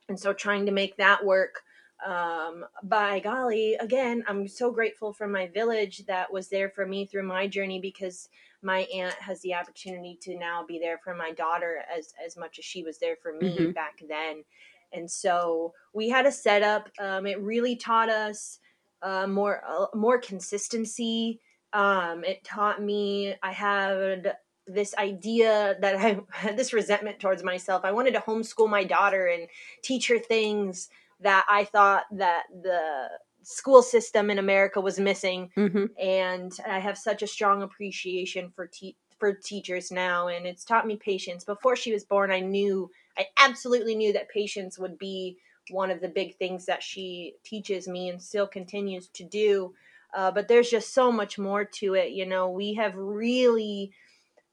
and 0.08 0.18
so 0.18 0.32
trying 0.32 0.66
to 0.66 0.72
make 0.72 0.96
that 0.96 1.24
work 1.24 1.62
um, 2.06 2.64
by 2.82 3.20
golly, 3.20 3.74
again, 3.74 4.24
I'm 4.26 4.48
so 4.48 4.70
grateful 4.70 5.12
for 5.12 5.26
my 5.28 5.46
village 5.48 6.06
that 6.06 6.32
was 6.32 6.48
there 6.48 6.70
for 6.70 6.86
me 6.86 7.06
through 7.06 7.24
my 7.24 7.46
journey 7.46 7.80
because 7.80 8.28
my 8.62 8.80
aunt 8.94 9.14
has 9.14 9.40
the 9.42 9.54
opportunity 9.54 10.18
to 10.22 10.36
now 10.36 10.64
be 10.66 10.78
there 10.78 10.98
for 10.98 11.14
my 11.14 11.32
daughter 11.32 11.82
as 11.94 12.12
as 12.24 12.36
much 12.36 12.58
as 12.58 12.64
she 12.64 12.82
was 12.82 12.98
there 12.98 13.16
for 13.22 13.32
me 13.32 13.66
hmm 13.66 13.72
back 13.74 14.00
then. 14.08 14.44
And 14.92 15.10
so 15.10 15.74
we 15.92 16.08
had 16.08 16.26
a 16.26 16.32
setup. 16.32 16.88
Um, 16.98 17.26
it 17.26 17.40
really 17.40 17.76
taught 17.76 18.08
us 18.08 18.58
uh, 19.02 19.26
more 19.26 19.62
uh, 19.66 19.86
more 19.94 20.18
consistency. 20.18 21.40
Um, 21.72 22.24
it 22.24 22.44
taught 22.44 22.82
me 22.82 23.34
I 23.42 23.52
had 23.52 24.36
this 24.66 24.94
idea 24.96 25.76
that 25.80 25.96
I 25.96 26.20
had 26.32 26.56
this 26.56 26.72
resentment 26.72 27.20
towards 27.20 27.42
myself. 27.42 27.84
I 27.84 27.92
wanted 27.92 28.14
to 28.14 28.20
homeschool 28.20 28.68
my 28.68 28.84
daughter 28.84 29.26
and 29.26 29.48
teach 29.82 30.08
her 30.08 30.18
things 30.18 30.88
that 31.20 31.46
I 31.48 31.64
thought 31.64 32.04
that 32.12 32.44
the 32.50 33.08
school 33.42 33.82
system 33.82 34.30
in 34.30 34.38
America 34.38 34.80
was 34.80 34.98
missing 35.00 35.52
hmm 35.56 35.86
and 35.98 36.52
I 36.66 36.78
have 36.78 36.96
such 36.96 37.22
a 37.22 37.26
strong 37.26 37.62
appreciation 37.62 38.50
for 38.50 38.66
te- 38.66 38.96
for 39.18 39.34
teachers 39.34 39.90
now 39.90 40.28
and 40.28 40.46
it's 40.46 40.64
taught 40.64 40.86
me 40.86 40.96
patience. 40.96 41.44
Before 41.44 41.76
she 41.76 41.92
was 41.92 42.04
born, 42.04 42.30
I 42.30 42.40
knew 42.40 42.90
I 43.18 43.26
absolutely 43.38 43.94
knew 43.94 44.12
that 44.14 44.30
patience 44.30 44.78
would 44.78 44.98
be 44.98 45.38
one 45.68 45.90
of 45.90 46.00
the 46.00 46.08
big 46.08 46.36
things 46.36 46.66
that 46.66 46.82
she 46.82 47.34
teaches 47.44 47.86
me 47.86 48.08
and 48.08 48.22
still 48.22 48.46
continues 48.46 49.08
to 49.08 49.24
do. 49.24 49.74
Uh, 50.14 50.30
but 50.30 50.48
there's 50.48 50.70
just 50.70 50.92
so 50.94 51.12
much 51.12 51.38
more 51.38 51.64
to 51.64 51.94
it. 51.94 52.12
You 52.12 52.26
know, 52.26 52.50
we 52.50 52.74
have 52.74 52.96
really 52.96 53.92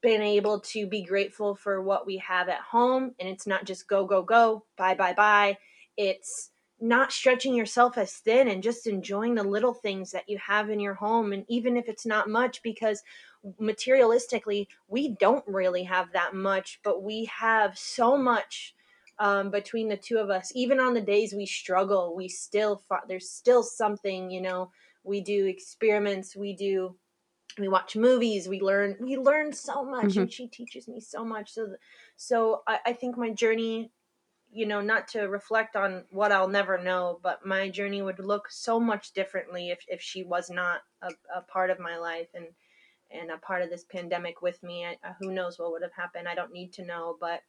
been 0.00 0.22
able 0.22 0.60
to 0.60 0.86
be 0.86 1.02
grateful 1.02 1.54
for 1.56 1.82
what 1.82 2.06
we 2.06 2.18
have 2.18 2.48
at 2.48 2.60
home 2.60 3.14
and 3.18 3.28
it's 3.28 3.46
not 3.46 3.64
just 3.64 3.88
go 3.88 4.06
go 4.06 4.22
go 4.22 4.64
bye 4.76 4.94
bye 4.94 5.12
bye 5.12 5.58
it's 5.96 6.50
not 6.80 7.12
stretching 7.12 7.54
yourself 7.54 7.98
as 7.98 8.14
thin 8.18 8.46
and 8.48 8.62
just 8.62 8.86
enjoying 8.86 9.34
the 9.34 9.42
little 9.42 9.74
things 9.74 10.12
that 10.12 10.28
you 10.28 10.38
have 10.38 10.70
in 10.70 10.78
your 10.78 10.94
home 10.94 11.32
and 11.32 11.44
even 11.48 11.76
if 11.76 11.88
it's 11.88 12.06
not 12.06 12.28
much 12.28 12.62
because 12.62 13.02
materialistically 13.60 14.68
we 14.86 15.08
don't 15.16 15.46
really 15.46 15.82
have 15.84 16.12
that 16.12 16.34
much 16.34 16.80
but 16.84 17.02
we 17.02 17.24
have 17.26 17.76
so 17.76 18.16
much 18.16 18.74
um, 19.20 19.50
between 19.50 19.88
the 19.88 19.96
two 19.96 20.18
of 20.18 20.30
us. 20.30 20.52
Even 20.54 20.78
on 20.78 20.94
the 20.94 21.00
days 21.00 21.34
we 21.34 21.46
struggle 21.46 22.14
we 22.14 22.28
still 22.28 22.84
there's 23.08 23.28
still 23.30 23.62
something 23.62 24.30
you 24.30 24.40
know? 24.40 24.70
We 25.04 25.20
do 25.20 25.46
experiments 25.46 26.36
we 26.36 26.54
do 26.54 26.96
we 27.58 27.68
watch 27.68 27.96
movies 27.96 28.48
we 28.48 28.60
learn 28.60 28.96
we 29.00 29.16
learn 29.16 29.52
so 29.52 29.84
much 29.84 30.16
hmm 30.16 30.18
and 30.18 30.32
she 30.32 30.46
teaches 30.48 30.86
me 30.86 31.00
so 31.00 31.24
much 31.24 31.50
so 31.52 31.76
so 32.16 32.62
I, 32.66 32.80
I 32.86 32.92
think 32.92 33.16
my 33.16 33.30
journey 33.30 33.92
you 34.50 34.66
know 34.66 34.80
not 34.80 35.08
to 35.08 35.22
reflect 35.22 35.76
on 35.76 36.04
what 36.10 36.32
i'll 36.32 36.48
never 36.48 36.78
know 36.78 37.18
but 37.22 37.44
my 37.44 37.68
journey 37.68 38.02
would 38.02 38.18
look 38.18 38.50
so 38.50 38.80
much 38.80 39.12
differently 39.12 39.70
if, 39.70 39.80
if 39.88 40.00
she 40.00 40.22
was 40.22 40.50
not 40.50 40.80
a, 41.02 41.10
a 41.34 41.42
part 41.42 41.70
of 41.70 41.78
my 41.78 41.96
life 41.96 42.28
and 42.34 42.46
and 43.10 43.30
a 43.30 43.38
part 43.38 43.62
of 43.62 43.70
this 43.70 43.84
pandemic 43.84 44.42
with 44.42 44.62
me. 44.62 44.84
I, 44.84 44.96
who 45.18 45.32
knows 45.32 45.58
what 45.58 45.72
would 45.72 45.80
have 45.80 45.94
happened? 45.94 46.28
I 46.28 46.34
don't 46.34 46.52
need 46.52 46.72
to 46.74 46.84
know 46.84 47.16
but 47.20 47.40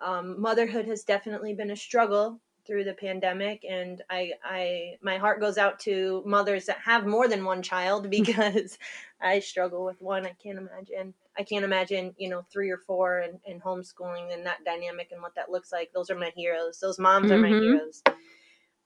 um, 0.00 0.40
motherhood 0.40 0.86
has 0.86 1.04
definitely 1.04 1.54
been 1.54 1.70
a 1.70 1.76
struggle 1.76 2.40
through 2.66 2.84
the 2.84 2.94
pandemic 2.94 3.64
and 3.68 4.02
I, 4.10 4.32
I 4.44 4.96
my 5.02 5.18
heart 5.18 5.40
goes 5.40 5.58
out 5.58 5.80
to 5.80 6.22
mothers 6.24 6.66
that 6.66 6.78
have 6.78 7.06
more 7.06 7.28
than 7.28 7.44
one 7.44 7.62
child 7.62 8.08
because 8.10 8.78
i 9.20 9.40
struggle 9.40 9.84
with 9.84 10.00
one 10.00 10.26
i 10.26 10.34
can't 10.42 10.58
imagine 10.58 11.14
i 11.38 11.42
can't 11.42 11.64
imagine 11.64 12.14
you 12.18 12.28
know 12.28 12.44
three 12.52 12.70
or 12.70 12.78
four 12.78 13.20
and, 13.20 13.40
and 13.46 13.62
homeschooling 13.62 14.32
and 14.32 14.46
that 14.46 14.64
dynamic 14.64 15.10
and 15.12 15.22
what 15.22 15.34
that 15.34 15.50
looks 15.50 15.72
like. 15.72 15.92
Those 15.92 16.10
are 16.10 16.18
my 16.18 16.32
heroes. 16.36 16.78
Those 16.80 16.98
moms 16.98 17.30
are 17.30 17.38
my 17.38 17.48
hmm 17.48 17.58
heroes. 17.60 18.02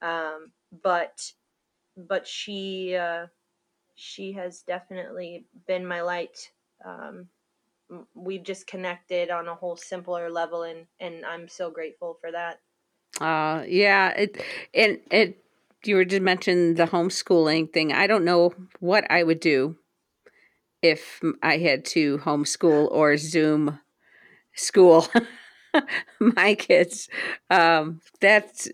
Um, 0.03 0.53
but 0.83 1.33
but 1.97 2.27
she 2.27 2.97
uh, 2.97 3.27
she 3.95 4.33
has 4.33 4.63
definitely 4.63 5.47
been 5.67 5.87
my 5.87 6.03
light. 6.03 6.51
Um, 6.85 7.29
we've 8.15 8.43
just 8.43 8.67
connected 8.67 9.31
on 9.31 9.49
a 9.49 9.55
whole 9.55 9.77
simpler 9.77 10.31
level 10.31 10.63
and 10.65 10.87
and 11.01 11.25
i'm 11.25 11.49
so 11.49 11.71
grateful 11.71 12.19
for 12.21 12.33
that. 12.33 12.61
Uh, 13.21 13.65
yeah, 13.67 14.11
it 14.11 14.43
and 14.75 15.01
it 15.11 15.43
you 15.85 15.97
were 15.97 16.05
just 16.05 16.23
mentioning 16.23 16.75
the 16.75 16.87
homeschooling 16.87 17.73
thing. 17.73 17.93
I 17.93 18.07
don't 18.07 18.25
know 18.25 18.53
what 18.81 19.11
I 19.11 19.23
would 19.23 19.41
do 19.41 19.77
if 20.83 21.21
I 21.43 21.59
had 21.59 21.85
to 21.87 22.19
homeschool 22.19 22.91
or 22.91 23.17
Zoom 23.17 23.81
school 24.55 25.07
my 26.21 26.55
kids. 26.55 27.09
Um, 27.51 28.01
that's 28.21 28.69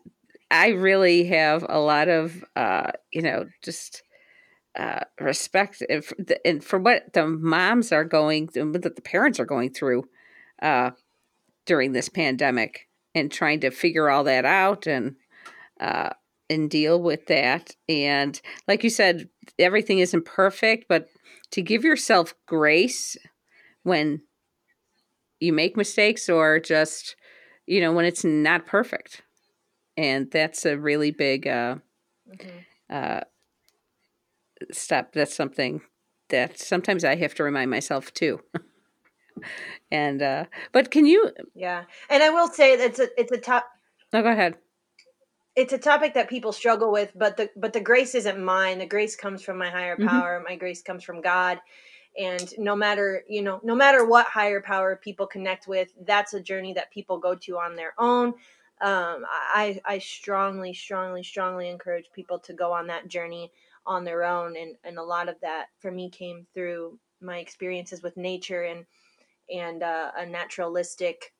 I 0.51 0.69
really 0.69 1.25
have 1.25 1.65
a 1.69 1.79
lot 1.79 2.09
of 2.09 2.45
uh, 2.57 2.93
you 3.13 3.23
know, 3.23 3.47
just 3.63 4.03
uh, 4.79 5.01
respect 5.21 5.83
and 5.89 6.05
for, 6.05 6.15
the, 6.19 6.47
and 6.47 6.65
for 6.65 6.79
what 6.79 7.13
the 7.13 7.27
moms 7.27 7.93
are 7.93 8.05
going, 8.05 8.49
what 8.55 8.83
the 8.83 9.03
parents 9.03 9.39
are 9.39 9.45
going 9.45 9.73
through 9.73 10.05
uh, 10.63 10.91
during 11.67 11.93
this 11.93 12.09
pandemic, 12.09 12.89
and 13.15 13.31
trying 13.31 13.61
to 13.61 13.71
figure 13.71 14.11
all 14.11 14.25
that 14.25 14.45
out 14.45 14.87
and 14.87 15.17
uh, 15.81 16.11
and 16.49 16.71
deal 16.71 17.01
with 17.01 17.27
that. 17.27 17.75
And 17.89 18.41
like 18.69 18.85
you 18.85 18.91
said, 18.91 19.29
everything 19.59 19.99
isn't 19.99 20.25
perfect, 20.25 20.87
but 20.89 21.09
to 21.53 21.63
give 21.63 21.85
yourself 21.85 22.35
grace 22.47 23.17
when 23.83 24.23
you 25.41 25.53
make 25.53 25.77
mistakes 25.77 26.29
or 26.29 26.61
just 26.61 27.17
you 27.67 27.81
know 27.81 27.93
when 27.93 28.05
it's 28.05 28.25
not 28.25 28.67
perfect, 28.67 29.23
and 29.97 30.31
that's 30.31 30.65
a 30.67 30.79
really 30.79 31.11
big 31.11 31.47
uh, 31.47 31.77
hmm 32.27 32.59
uh, 32.91 33.21
step. 34.71 35.13
That's 35.13 35.35
something 35.35 35.81
that 36.29 36.59
sometimes 36.59 37.05
I 37.05 37.17
have 37.17 37.35
to 37.37 37.45
remind 37.45 37.71
myself 37.71 38.13
too. 38.15 38.41
And 39.91 40.23
uh, 40.23 40.45
but 40.73 40.91
can 40.91 41.07
you? 41.07 41.31
yeah 41.55 41.85
and 42.09 42.23
i 42.23 42.31
will 42.31 42.49
say 42.49 42.77
that 42.77 42.91
it's 42.91 42.99
a 42.99 43.09
it's 43.21 43.33
a 43.33 43.39
top 43.39 43.67
No, 44.13 44.23
go 44.23 44.31
ahead. 44.31 44.57
It's 45.55 45.73
a 45.73 45.79
topic 45.79 46.15
that 46.15 46.29
people 46.31 46.53
struggle 46.53 46.91
with 46.91 47.13
but 47.15 47.37
the 47.37 47.51
but 47.57 47.73
the 47.73 47.81
grace 47.81 48.15
isn't 48.15 48.43
mine. 48.43 48.79
The 48.79 48.87
grace 48.87 49.17
comes 49.17 49.43
from 49.43 49.59
my 49.59 49.71
higher 49.71 49.97
hmm 49.97 50.07
power. 50.07 50.43
My 50.47 50.57
grace 50.57 50.83
comes 50.83 51.05
from 51.05 51.21
god. 51.21 51.61
And 52.19 52.53
no 52.59 52.77
matter 52.77 53.25
you 53.29 53.43
know 53.43 53.61
no 53.63 53.75
matter 53.75 54.07
what 54.07 54.27
higher 54.27 54.61
power 54.61 54.97
people 54.97 55.27
connect 55.27 55.67
with 55.67 55.89
that's 56.07 56.35
a 56.35 56.41
journey 56.41 56.73
that 56.75 56.91
people 56.91 57.19
go 57.19 57.35
to 57.35 57.59
on 57.59 57.77
their 57.77 57.95
own. 57.99 58.29
Um, 58.81 59.25
i 59.31 59.81
i 59.85 59.99
strongly 59.99 60.75
strongly 60.75 61.23
strongly 61.23 61.69
encourage 61.69 62.11
people 62.13 62.39
to 62.41 62.53
go 62.53 62.73
on 62.73 62.87
that 62.89 63.09
journey 63.09 63.53
on 63.87 64.05
their 64.05 64.25
own. 64.25 64.57
And 64.57 64.77
and 64.85 64.99
a 64.99 65.03
lot 65.03 65.29
of 65.29 65.37
that 65.43 65.67
for 65.81 65.91
me 65.91 66.11
came 66.11 66.47
through 66.55 66.99
my 67.21 67.39
experiences 67.39 68.03
with 68.03 68.17
nature 68.17 68.63
and 68.63 68.87
and 69.51 69.83
uh, 69.83 70.13
a 70.17 70.27
naturalistic 70.27 71.35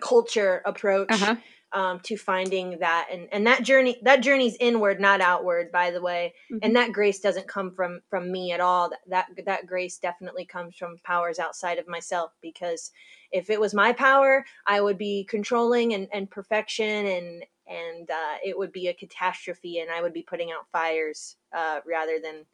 culture 0.00 0.62
approach. 0.64 1.10
Huh. 1.10 1.36
Um, 1.74 2.00
to 2.00 2.16
finding 2.16 2.78
that 2.78 3.08
and 3.12 3.28
and 3.32 3.46
that 3.46 3.62
journey 3.62 3.98
that 4.02 4.22
journey's 4.22 4.56
inward 4.60 5.00
not 5.00 5.20
outward 5.20 5.70
by 5.72 5.90
the 5.90 6.00
way. 6.00 6.34
Hmm 6.48 6.58
and 6.62 6.76
that 6.76 6.92
grace 6.92 7.20
doesn't 7.20 7.48
come 7.48 7.72
from 7.72 8.00
from 8.08 8.32
me 8.32 8.52
at 8.52 8.60
all. 8.60 8.90
That 8.90 9.26
that, 9.36 9.44
that 9.44 9.66
grace 9.66 9.98
definitely 9.98 10.46
comes 10.46 10.76
from 10.76 10.98
powers 11.04 11.38
outside 11.38 11.78
of 11.78 11.88
myself 11.88 12.32
because 12.40 12.90
if 13.32 13.50
it 13.50 13.60
was 13.60 13.74
my 13.74 13.92
power 13.92 14.44
i 14.66 14.80
would 14.80 14.96
be 14.96 15.26
controlling 15.28 15.92
and, 15.92 16.08
and 16.12 16.30
perfection 16.30 17.06
and 17.06 17.44
and 17.66 18.10
uh, 18.10 18.36
it 18.44 18.56
would 18.56 18.72
be 18.72 18.88
a 18.88 18.94
catastrophe 18.94 19.80
and 19.80 19.90
i 19.90 20.00
would 20.00 20.12
be 20.12 20.22
putting 20.22 20.52
out 20.52 20.68
fires 20.70 21.36
uh, 21.54 21.80
rather 21.86 22.18
than 22.22 22.44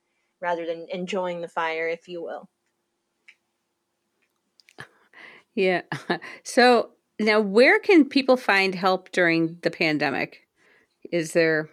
rather 0.40 0.66
than 0.66 0.86
enjoying 0.90 1.40
the 1.40 1.48
fire 1.48 1.88
if 1.88 2.08
you 2.08 2.22
will. 2.22 2.48
Yeah. 5.56 5.82
so 6.44 6.90
now, 7.20 7.40
where 7.40 7.78
can 7.78 8.06
people 8.06 8.36
find 8.36 8.74
help 8.74 9.12
during 9.12 9.58
the 9.62 9.70
pandemic? 9.70 10.48
Is 11.12 11.32
there? 11.32 11.68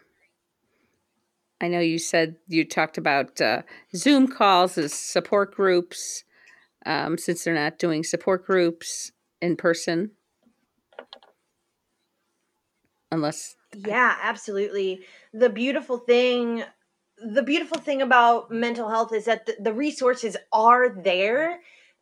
I 1.62 1.70
know 1.70 1.80
you 1.80 1.98
said 1.98 2.36
you 2.48 2.66
talked 2.66 2.98
about 2.98 3.42
uh, 3.42 3.64
Zoom 3.96 4.28
calls 4.28 4.78
as 4.78 4.94
support 4.94 5.56
groups. 5.56 6.24
Um, 6.86 7.18
since 7.18 7.44
they're 7.44 7.54
not 7.54 7.80
doing 7.80 8.04
support 8.04 8.46
groups 8.46 9.12
in 9.42 9.58
person, 9.58 10.12
unless 13.12 13.56
yeah 13.76 14.16
absolutely 14.22 15.02
the 15.34 15.50
beautiful 15.50 15.98
thing 15.98 16.64
the 17.18 17.44
beautiful 17.44 17.80
thing 17.80 18.02
about 18.02 18.52
mental 18.52 18.90
health 18.90 19.14
is 19.14 19.26
that 19.26 19.46
the, 19.46 19.56
the 19.60 19.74
resources 19.74 20.38
are 20.54 20.90
there 20.90 21.60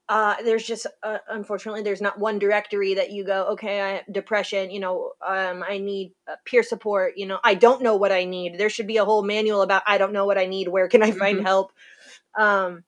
uh, 0.08 0.36
there's 0.44 0.64
just 0.66 0.86
uh, 1.04 1.18
unfortunately 1.30 1.82
there's 1.82 2.02
not 2.02 2.20
one 2.20 2.38
directory 2.38 2.94
that 2.94 3.12
you 3.12 3.24
go 3.26 3.46
okay 3.46 3.82
i 3.82 4.04
depression 4.12 4.70
you 4.70 4.80
know 4.80 5.12
um, 5.26 5.64
i 5.68 5.78
need 5.78 6.12
uh, 6.28 6.36
peer 6.46 6.62
support 6.64 7.14
you 7.18 7.26
know 7.26 7.40
i 7.44 7.54
don't 7.56 7.82
know 7.82 7.96
what 7.96 8.12
i 8.12 8.24
need. 8.24 8.58
There 8.60 8.70
should 8.70 8.88
be 8.88 8.98
a 8.98 9.06
whole 9.06 9.24
manual 9.24 9.62
about 9.64 9.84
i 9.88 9.98
don't 9.98 10.14
know 10.14 10.26
what 10.26 10.38
i 10.38 10.46
need 10.46 10.68
where 10.68 10.88
can 10.88 11.02
i 11.04 11.12
find 11.12 11.40
Mhm. 11.40 11.44
help? 11.44 11.72
Um, 12.38 12.84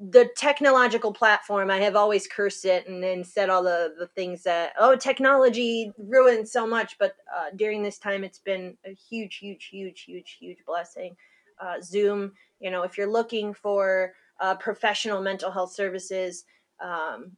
the 0.00 0.28
technological 0.36 1.12
platform 1.12 1.70
i 1.70 1.78
have 1.78 1.96
always 1.96 2.26
cursed 2.28 2.64
it 2.64 2.86
and 2.88 3.02
then 3.02 3.24
said 3.24 3.50
all 3.50 3.62
the, 3.64 3.94
the 3.98 4.06
things 4.08 4.44
that 4.44 4.72
oh 4.78 4.94
technology 4.94 5.92
ruins 5.98 6.52
so 6.52 6.66
much 6.66 6.96
but 6.98 7.16
uh, 7.36 7.46
during 7.56 7.82
this 7.82 7.98
time 7.98 8.22
it's 8.22 8.38
been 8.38 8.76
a 8.86 8.94
huge 8.94 9.36
huge 9.38 9.64
huge 9.66 10.02
huge 10.02 10.36
huge 10.38 10.58
blessing. 10.66 11.16
Uh, 11.60 11.74
zoom 11.82 12.32
you 12.60 12.70
know 12.70 12.82
if 12.84 12.96
you're 12.96 13.10
looking 13.10 13.52
for 13.52 14.12
uh, 14.40 14.54
professional 14.56 15.20
mental 15.20 15.50
health 15.50 15.72
services. 15.72 16.44
Um, 16.80 17.36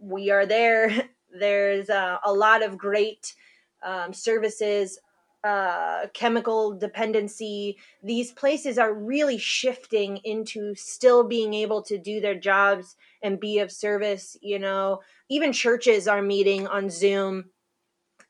we 0.00 0.30
are 0.30 0.46
there. 0.46 1.08
There's 1.38 1.88
uh, 1.88 2.18
a 2.24 2.32
lot 2.32 2.62
of 2.62 2.76
great 2.76 3.34
um, 3.82 4.12
services 4.12 4.98
uh, 5.44 6.06
chemical 6.14 6.72
dependency. 6.72 7.76
These 8.02 8.32
places 8.32 8.78
are 8.78 8.94
really 8.94 9.38
shifting 9.38 10.18
into 10.18 10.74
still 10.76 11.24
being 11.24 11.52
able 11.54 11.82
to 11.82 11.98
do 11.98 12.20
their 12.20 12.38
jobs 12.38 12.96
and 13.22 13.40
be 13.40 13.58
of 13.58 13.72
service 13.72 14.36
you 14.40 14.58
know. 14.58 15.00
Even 15.28 15.52
churches 15.52 16.06
are 16.06 16.22
meeting 16.22 16.66
on 16.68 16.90
zoom 16.90 17.46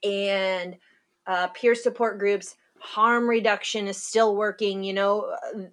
and 0.02 0.76
uh, 1.26 1.48
peer 1.48 1.74
support 1.74 2.18
groups. 2.18 2.56
Harm 2.78 3.28
reduction 3.28 3.88
is 3.88 4.02
still 4.02 4.34
working 4.34 4.82
you 4.82 4.94
know. 4.94 5.34
Uh, 5.54 5.64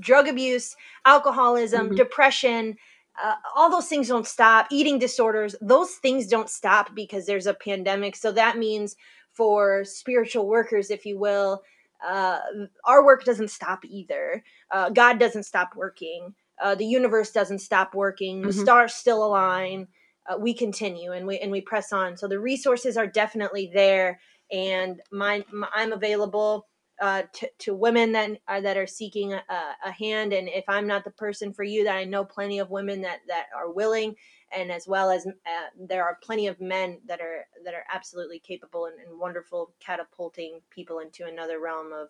drug 0.00 0.28
abuse 0.28 0.76
alcoholism 1.06 1.90
Mhm. 1.90 1.96
depression 1.96 2.76
uh, 3.22 3.34
all 3.56 3.70
those 3.70 3.88
things 3.88 4.08
don't 4.08 4.26
stop 4.26 4.66
eating 4.70 4.98
disorders 4.98 5.54
those 5.60 5.92
things 5.96 6.26
don't 6.26 6.48
stop 6.50 6.94
because 6.94 7.26
there's 7.26 7.46
a 7.46 7.54
pandemic. 7.54 8.16
So 8.16 8.32
that 8.32 8.56
means 8.58 8.96
for 9.32 9.84
spiritual 9.84 10.46
workers 10.48 10.90
if 10.90 11.04
you 11.06 11.18
will 11.18 11.62
uh, 12.06 12.38
our 12.86 13.04
work 13.04 13.24
doesn't 13.24 13.50
stop 13.50 13.80
either. 13.84 14.42
Uh, 14.70 14.88
god 14.90 15.18
doesn't 15.18 15.42
stop 15.44 15.70
working. 15.76 16.34
Uh, 16.62 16.74
the 16.74 16.86
universe 16.86 17.30
doesn't 17.30 17.58
stop 17.60 17.94
working. 17.94 18.46
The 18.46 18.52
Mhm. 18.52 18.62
stars 18.62 18.94
still 18.94 19.24
align. 19.24 19.88
Uh, 20.28 20.38
we 20.38 20.54
continue 20.54 21.12
and 21.12 21.26
we 21.26 21.38
and 21.38 21.50
we 21.52 21.60
press 21.60 21.92
on. 21.92 22.16
So 22.16 22.28
the 22.28 22.40
resources 22.40 22.96
are 22.96 23.06
definitely 23.06 23.70
there 23.74 24.20
and 24.52 25.00
my, 25.12 25.44
my 25.52 25.68
i'm 25.74 25.92
available 25.92 26.66
uh, 27.00 27.22
to, 27.32 27.48
to 27.58 27.74
women 27.74 28.12
that 28.12 28.30
are, 28.46 28.60
that 28.60 28.76
are 28.76 28.86
seeking 28.86 29.32
a, 29.32 29.42
a 29.84 29.90
hand. 29.90 30.32
And 30.32 30.48
if 30.48 30.64
i'm 30.68 30.86
not 30.86 31.04
the 31.04 31.10
person 31.10 31.52
for 31.52 31.64
you 31.64 31.84
that 31.84 31.96
i 31.96 32.04
know 32.04 32.24
plenty 32.24 32.58
of 32.58 32.70
women 32.70 33.02
that 33.02 33.20
that 33.28 33.46
are 33.56 33.70
willing. 33.70 34.14
And 34.52 34.72
as 34.72 34.88
well 34.88 35.10
as 35.10 35.26
uh, 35.26 35.30
there 35.78 36.02
are 36.02 36.18
plenty 36.22 36.48
of 36.48 36.60
men 36.60 36.98
that 37.06 37.20
are 37.20 37.46
that 37.64 37.74
are 37.74 37.84
absolutely 37.92 38.40
capable 38.40 38.86
and, 38.86 38.98
and 38.98 39.18
wonderful 39.18 39.72
catapulting 39.80 40.60
people 40.70 40.98
into 40.98 41.24
another 41.24 41.60
realm 41.60 41.92
of 41.92 42.08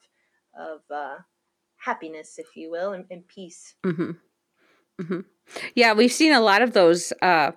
of 0.59 0.81
uh, 0.90 1.18
happiness 1.76 2.38
if 2.38 2.57
you 2.57 2.70
will 2.70 2.92
and, 2.92 3.05
and 3.11 3.26
peace. 3.29 3.74
Hmm 3.85 4.12
hmm 5.00 5.20
Yeah, 5.74 5.92
we've 5.92 6.12
seen 6.12 6.33
a 6.33 6.40
lot 6.40 6.62
of 6.62 6.72
those, 6.72 7.12
uh, 7.22 7.53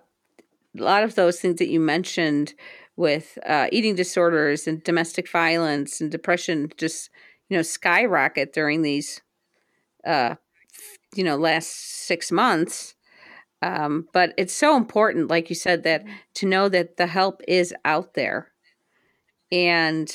a 0.77 0.81
lot 0.81 1.03
of 1.03 1.15
those 1.15 1.39
things 1.39 1.57
that 1.57 1.69
you 1.69 1.79
mentioned 1.79 2.53
with 2.95 3.37
uh, 3.45 3.67
eating 3.71 3.95
disorders 3.95 4.67
and 4.67 4.83
domestic 4.83 5.29
violence 5.29 5.99
and 6.01 6.11
depression, 6.11 6.71
just 6.77 7.09
you 7.49 7.57
know, 7.57 7.63
skyrocket 7.63 8.53
during 8.53 8.81
these, 8.81 9.21
uh, 10.05 10.35
you 11.15 11.23
know, 11.23 11.35
last 11.35 11.69
six 12.05 12.31
months. 12.31 12.95
Um, 13.61 14.07
but 14.13 14.33
it's 14.37 14.53
so 14.53 14.75
important, 14.75 15.29
like 15.29 15.49
you 15.49 15.55
said, 15.55 15.83
that 15.83 16.03
to 16.35 16.45
know 16.45 16.67
that 16.69 16.97
the 16.97 17.07
help 17.07 17.41
is 17.47 17.73
out 17.85 18.13
there 18.13 18.51
and 19.51 20.13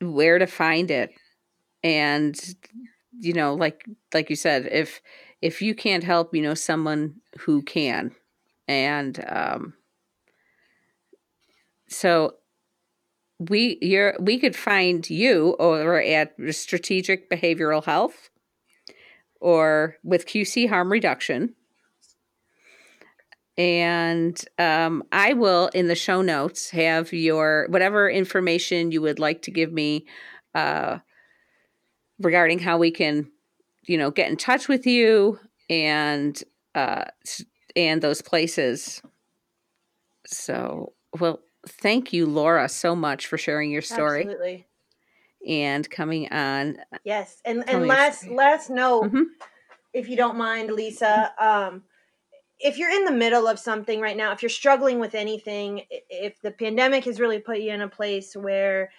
where 0.00 0.38
to 0.38 0.46
find 0.46 0.90
it. 0.90 1.10
And 1.82 2.38
you 3.18 3.32
know 3.32 3.54
like 3.54 3.84
like 4.12 4.30
you 4.30 4.36
said 4.36 4.68
if 4.70 5.00
if 5.42 5.62
you 5.62 5.74
can't 5.74 6.04
help 6.04 6.34
you 6.34 6.42
know 6.42 6.54
someone 6.54 7.16
who 7.40 7.62
can. 7.62 8.12
And 8.68 9.24
um 9.28 9.74
so 11.88 12.34
we 13.38 13.78
you're 13.82 14.14
we 14.18 14.38
could 14.38 14.56
find 14.56 15.08
you 15.10 15.56
over 15.58 16.00
at 16.02 16.34
strategic 16.50 17.30
behavioral 17.30 17.84
health 17.84 18.30
or 19.40 19.96
with 20.02 20.26
qc 20.26 20.68
harm 20.68 20.90
reduction. 20.90 21.54
And 23.58 24.38
um, 24.58 25.02
i 25.12 25.32
will 25.32 25.68
in 25.68 25.88
the 25.88 25.94
show 25.94 26.22
notes 26.22 26.70
have 26.70 27.12
your 27.12 27.66
whatever 27.68 28.08
information 28.10 28.90
you 28.90 29.02
would 29.02 29.18
like 29.18 29.42
to 29.42 29.50
give 29.50 29.72
me 29.72 30.06
uh, 30.54 30.98
regarding 32.18 32.58
how 32.58 32.78
we 32.78 32.90
can 32.90 33.30
you 33.82 33.98
know 33.98 34.10
get 34.10 34.30
in 34.30 34.36
touch 34.36 34.68
with 34.68 34.86
you 34.86 35.38
and 35.68 36.42
uh 36.74 37.04
and 37.74 38.00
those 38.00 38.22
places. 38.22 39.02
So 40.26 40.94
well 41.20 41.40
thank 41.68 42.12
you 42.12 42.26
laura 42.26 42.68
so 42.68 42.94
much 42.96 43.26
for 43.26 43.38
sharing 43.38 43.70
your 43.70 43.82
story 43.82 44.22
absolutely 44.22 44.66
and 45.46 45.88
coming 45.90 46.32
on 46.32 46.78
yes 47.04 47.40
and 47.44 47.68
and 47.68 47.86
last 47.86 48.28
last 48.28 48.70
note 48.70 49.10
Mhm. 49.12 49.24
if 49.92 50.08
you 50.08 50.16
don't 50.16 50.36
mind 50.36 50.70
lisa 50.70 51.32
um 51.38 51.82
if 52.58 52.78
you're 52.78 52.90
in 52.90 53.04
the 53.04 53.12
middle 53.12 53.46
of 53.46 53.58
something 53.58 54.00
right 54.00 54.16
now 54.16 54.32
if 54.32 54.42
you're 54.42 54.48
struggling 54.48 54.98
with 54.98 55.14
anything 55.14 55.82
if 55.90 56.40
the 56.40 56.50
pandemic 56.50 57.04
has 57.04 57.20
really 57.20 57.38
put 57.38 57.58
you 57.60 57.70
in 57.72 57.82
a 57.82 57.88
place 57.88 58.34
where 58.34 58.90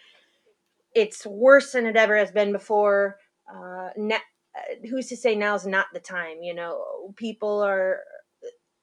it's 0.94 1.26
worse 1.26 1.74
than 1.74 1.86
it 1.86 1.96
ever 1.96 2.18
has 2.18 2.32
been 2.32 2.52
before 2.52 3.18
uh, 3.54 3.90
na- 3.98 4.16
uh, 4.56 4.88
who's 4.90 5.08
to 5.08 5.18
say 5.18 5.36
now's 5.36 5.66
not 5.66 5.88
the 5.94 6.00
time 6.00 6.42
you 6.42 6.54
know 6.54 7.14
people 7.16 7.62
are 7.62 8.00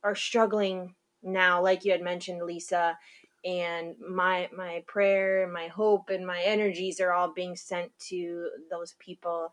are 0.02 0.14
struggling 0.14 0.94
now 1.22 1.62
like 1.62 1.84
you 1.84 1.92
had 1.92 2.02
mentioned 2.02 2.42
lisa 2.42 2.98
and 3.44 3.94
my 4.00 4.48
my 4.56 4.82
prayer 4.86 5.44
and 5.44 5.52
my 5.52 5.68
hope 5.68 6.08
and 6.08 6.26
my 6.26 6.40
energies 6.42 7.00
are 7.00 7.12
all 7.12 7.32
being 7.32 7.56
sent 7.56 7.90
to 8.08 8.48
those 8.70 8.94
people. 8.98 9.52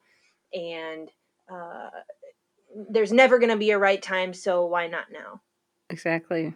And 0.54 1.10
uh, 1.52 1.90
there's 2.90 3.12
never 3.12 3.38
going 3.38 3.50
to 3.50 3.58
be 3.58 3.72
a 3.72 3.78
right 3.78 4.02
time 4.02 4.34
so 4.34 4.66
why 4.66 4.88
not 4.88 5.06
now? 5.12 5.42
Exactly. 5.90 6.54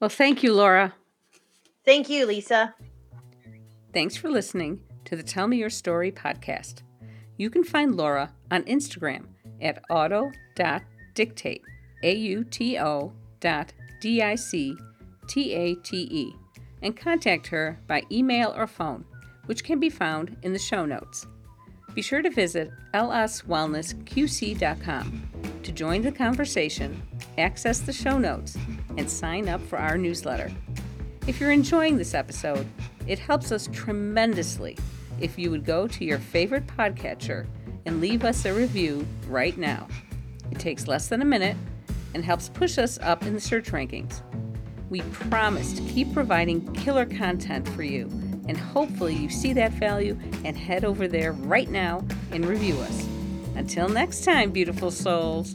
Well 0.00 0.10
thank 0.10 0.42
you 0.42 0.52
laura. 0.52 0.94
Thank 1.84 2.08
you 2.08 2.26
lisa. 2.26 2.74
Thanks 3.92 4.16
for 4.16 4.30
listening 4.30 4.80
to 5.04 5.16
the 5.16 5.22
tell 5.22 5.46
me 5.46 5.58
your 5.58 5.70
story 5.70 6.10
podcast. 6.10 6.82
You 7.36 7.50
can 7.50 7.64
find 7.64 7.94
laura 7.96 8.32
on 8.50 8.64
instagram 8.64 9.26
at 9.60 9.82
auto.dictate 9.90 11.62
a-u-t-o 12.02 13.12
dot 13.40 13.72
d-i-c-t-a-t-e 15.34 16.34
and 16.82 16.96
contact 16.96 17.46
her 17.46 17.78
by 17.86 18.02
email 18.10 18.52
or 18.56 18.66
phone 18.66 19.04
which 19.46 19.64
can 19.64 19.80
be 19.80 19.90
found 19.90 20.36
in 20.42 20.52
the 20.52 20.58
show 20.58 20.84
notes 20.84 21.26
be 21.94 22.02
sure 22.02 22.22
to 22.22 22.30
visit 22.30 22.70
lswellnessqc.com 22.94 25.28
to 25.62 25.72
join 25.72 26.02
the 26.02 26.12
conversation 26.12 27.00
access 27.38 27.80
the 27.80 27.92
show 27.92 28.18
notes 28.18 28.58
and 28.96 29.08
sign 29.08 29.48
up 29.48 29.60
for 29.62 29.78
our 29.78 29.96
newsletter 29.96 30.50
if 31.28 31.38
you're 31.38 31.52
enjoying 31.52 31.96
this 31.96 32.14
episode, 32.14 32.66
it 33.06 33.20
helps 33.20 33.52
us 33.52 33.68
tremendously 33.72 34.76
if 35.20 35.38
you 35.38 35.52
would 35.52 35.64
go 35.64 35.86
to 35.86 36.04
your 36.04 36.18
favorite 36.18 36.66
podcatcher 36.66 37.46
and 37.86 38.00
leave 38.00 38.24
us 38.24 38.44
a 38.44 38.52
review 38.52 39.06
right 39.28 39.56
now. 39.56 39.86
It 40.50 40.58
takes 40.58 40.88
less 40.88 41.06
than 41.06 41.22
a 41.22 41.24
minute 41.24 41.56
and 42.14 42.24
helps 42.24 42.48
push 42.48 42.76
us 42.76 42.98
up 43.02 43.22
in 43.22 43.34
the 43.34 43.40
search 43.40 43.70
rankings. 43.70 44.20
We 44.92 45.00
promise 45.00 45.72
to 45.72 45.80
keep 45.84 46.12
providing 46.12 46.70
killer 46.74 47.06
content 47.06 47.66
for 47.70 47.82
you, 47.82 48.10
and 48.46 48.58
hopefully 48.58 49.14
you 49.14 49.30
see 49.30 49.54
that 49.54 49.72
value 49.72 50.18
and 50.44 50.54
head 50.54 50.84
over 50.84 51.08
there 51.08 51.32
right 51.32 51.70
now 51.70 52.04
and 52.30 52.44
review 52.44 52.78
us. 52.78 53.08
Until 53.56 53.88
next 53.88 54.22
time, 54.22 54.50
beautiful 54.50 54.90
souls. 54.90 55.54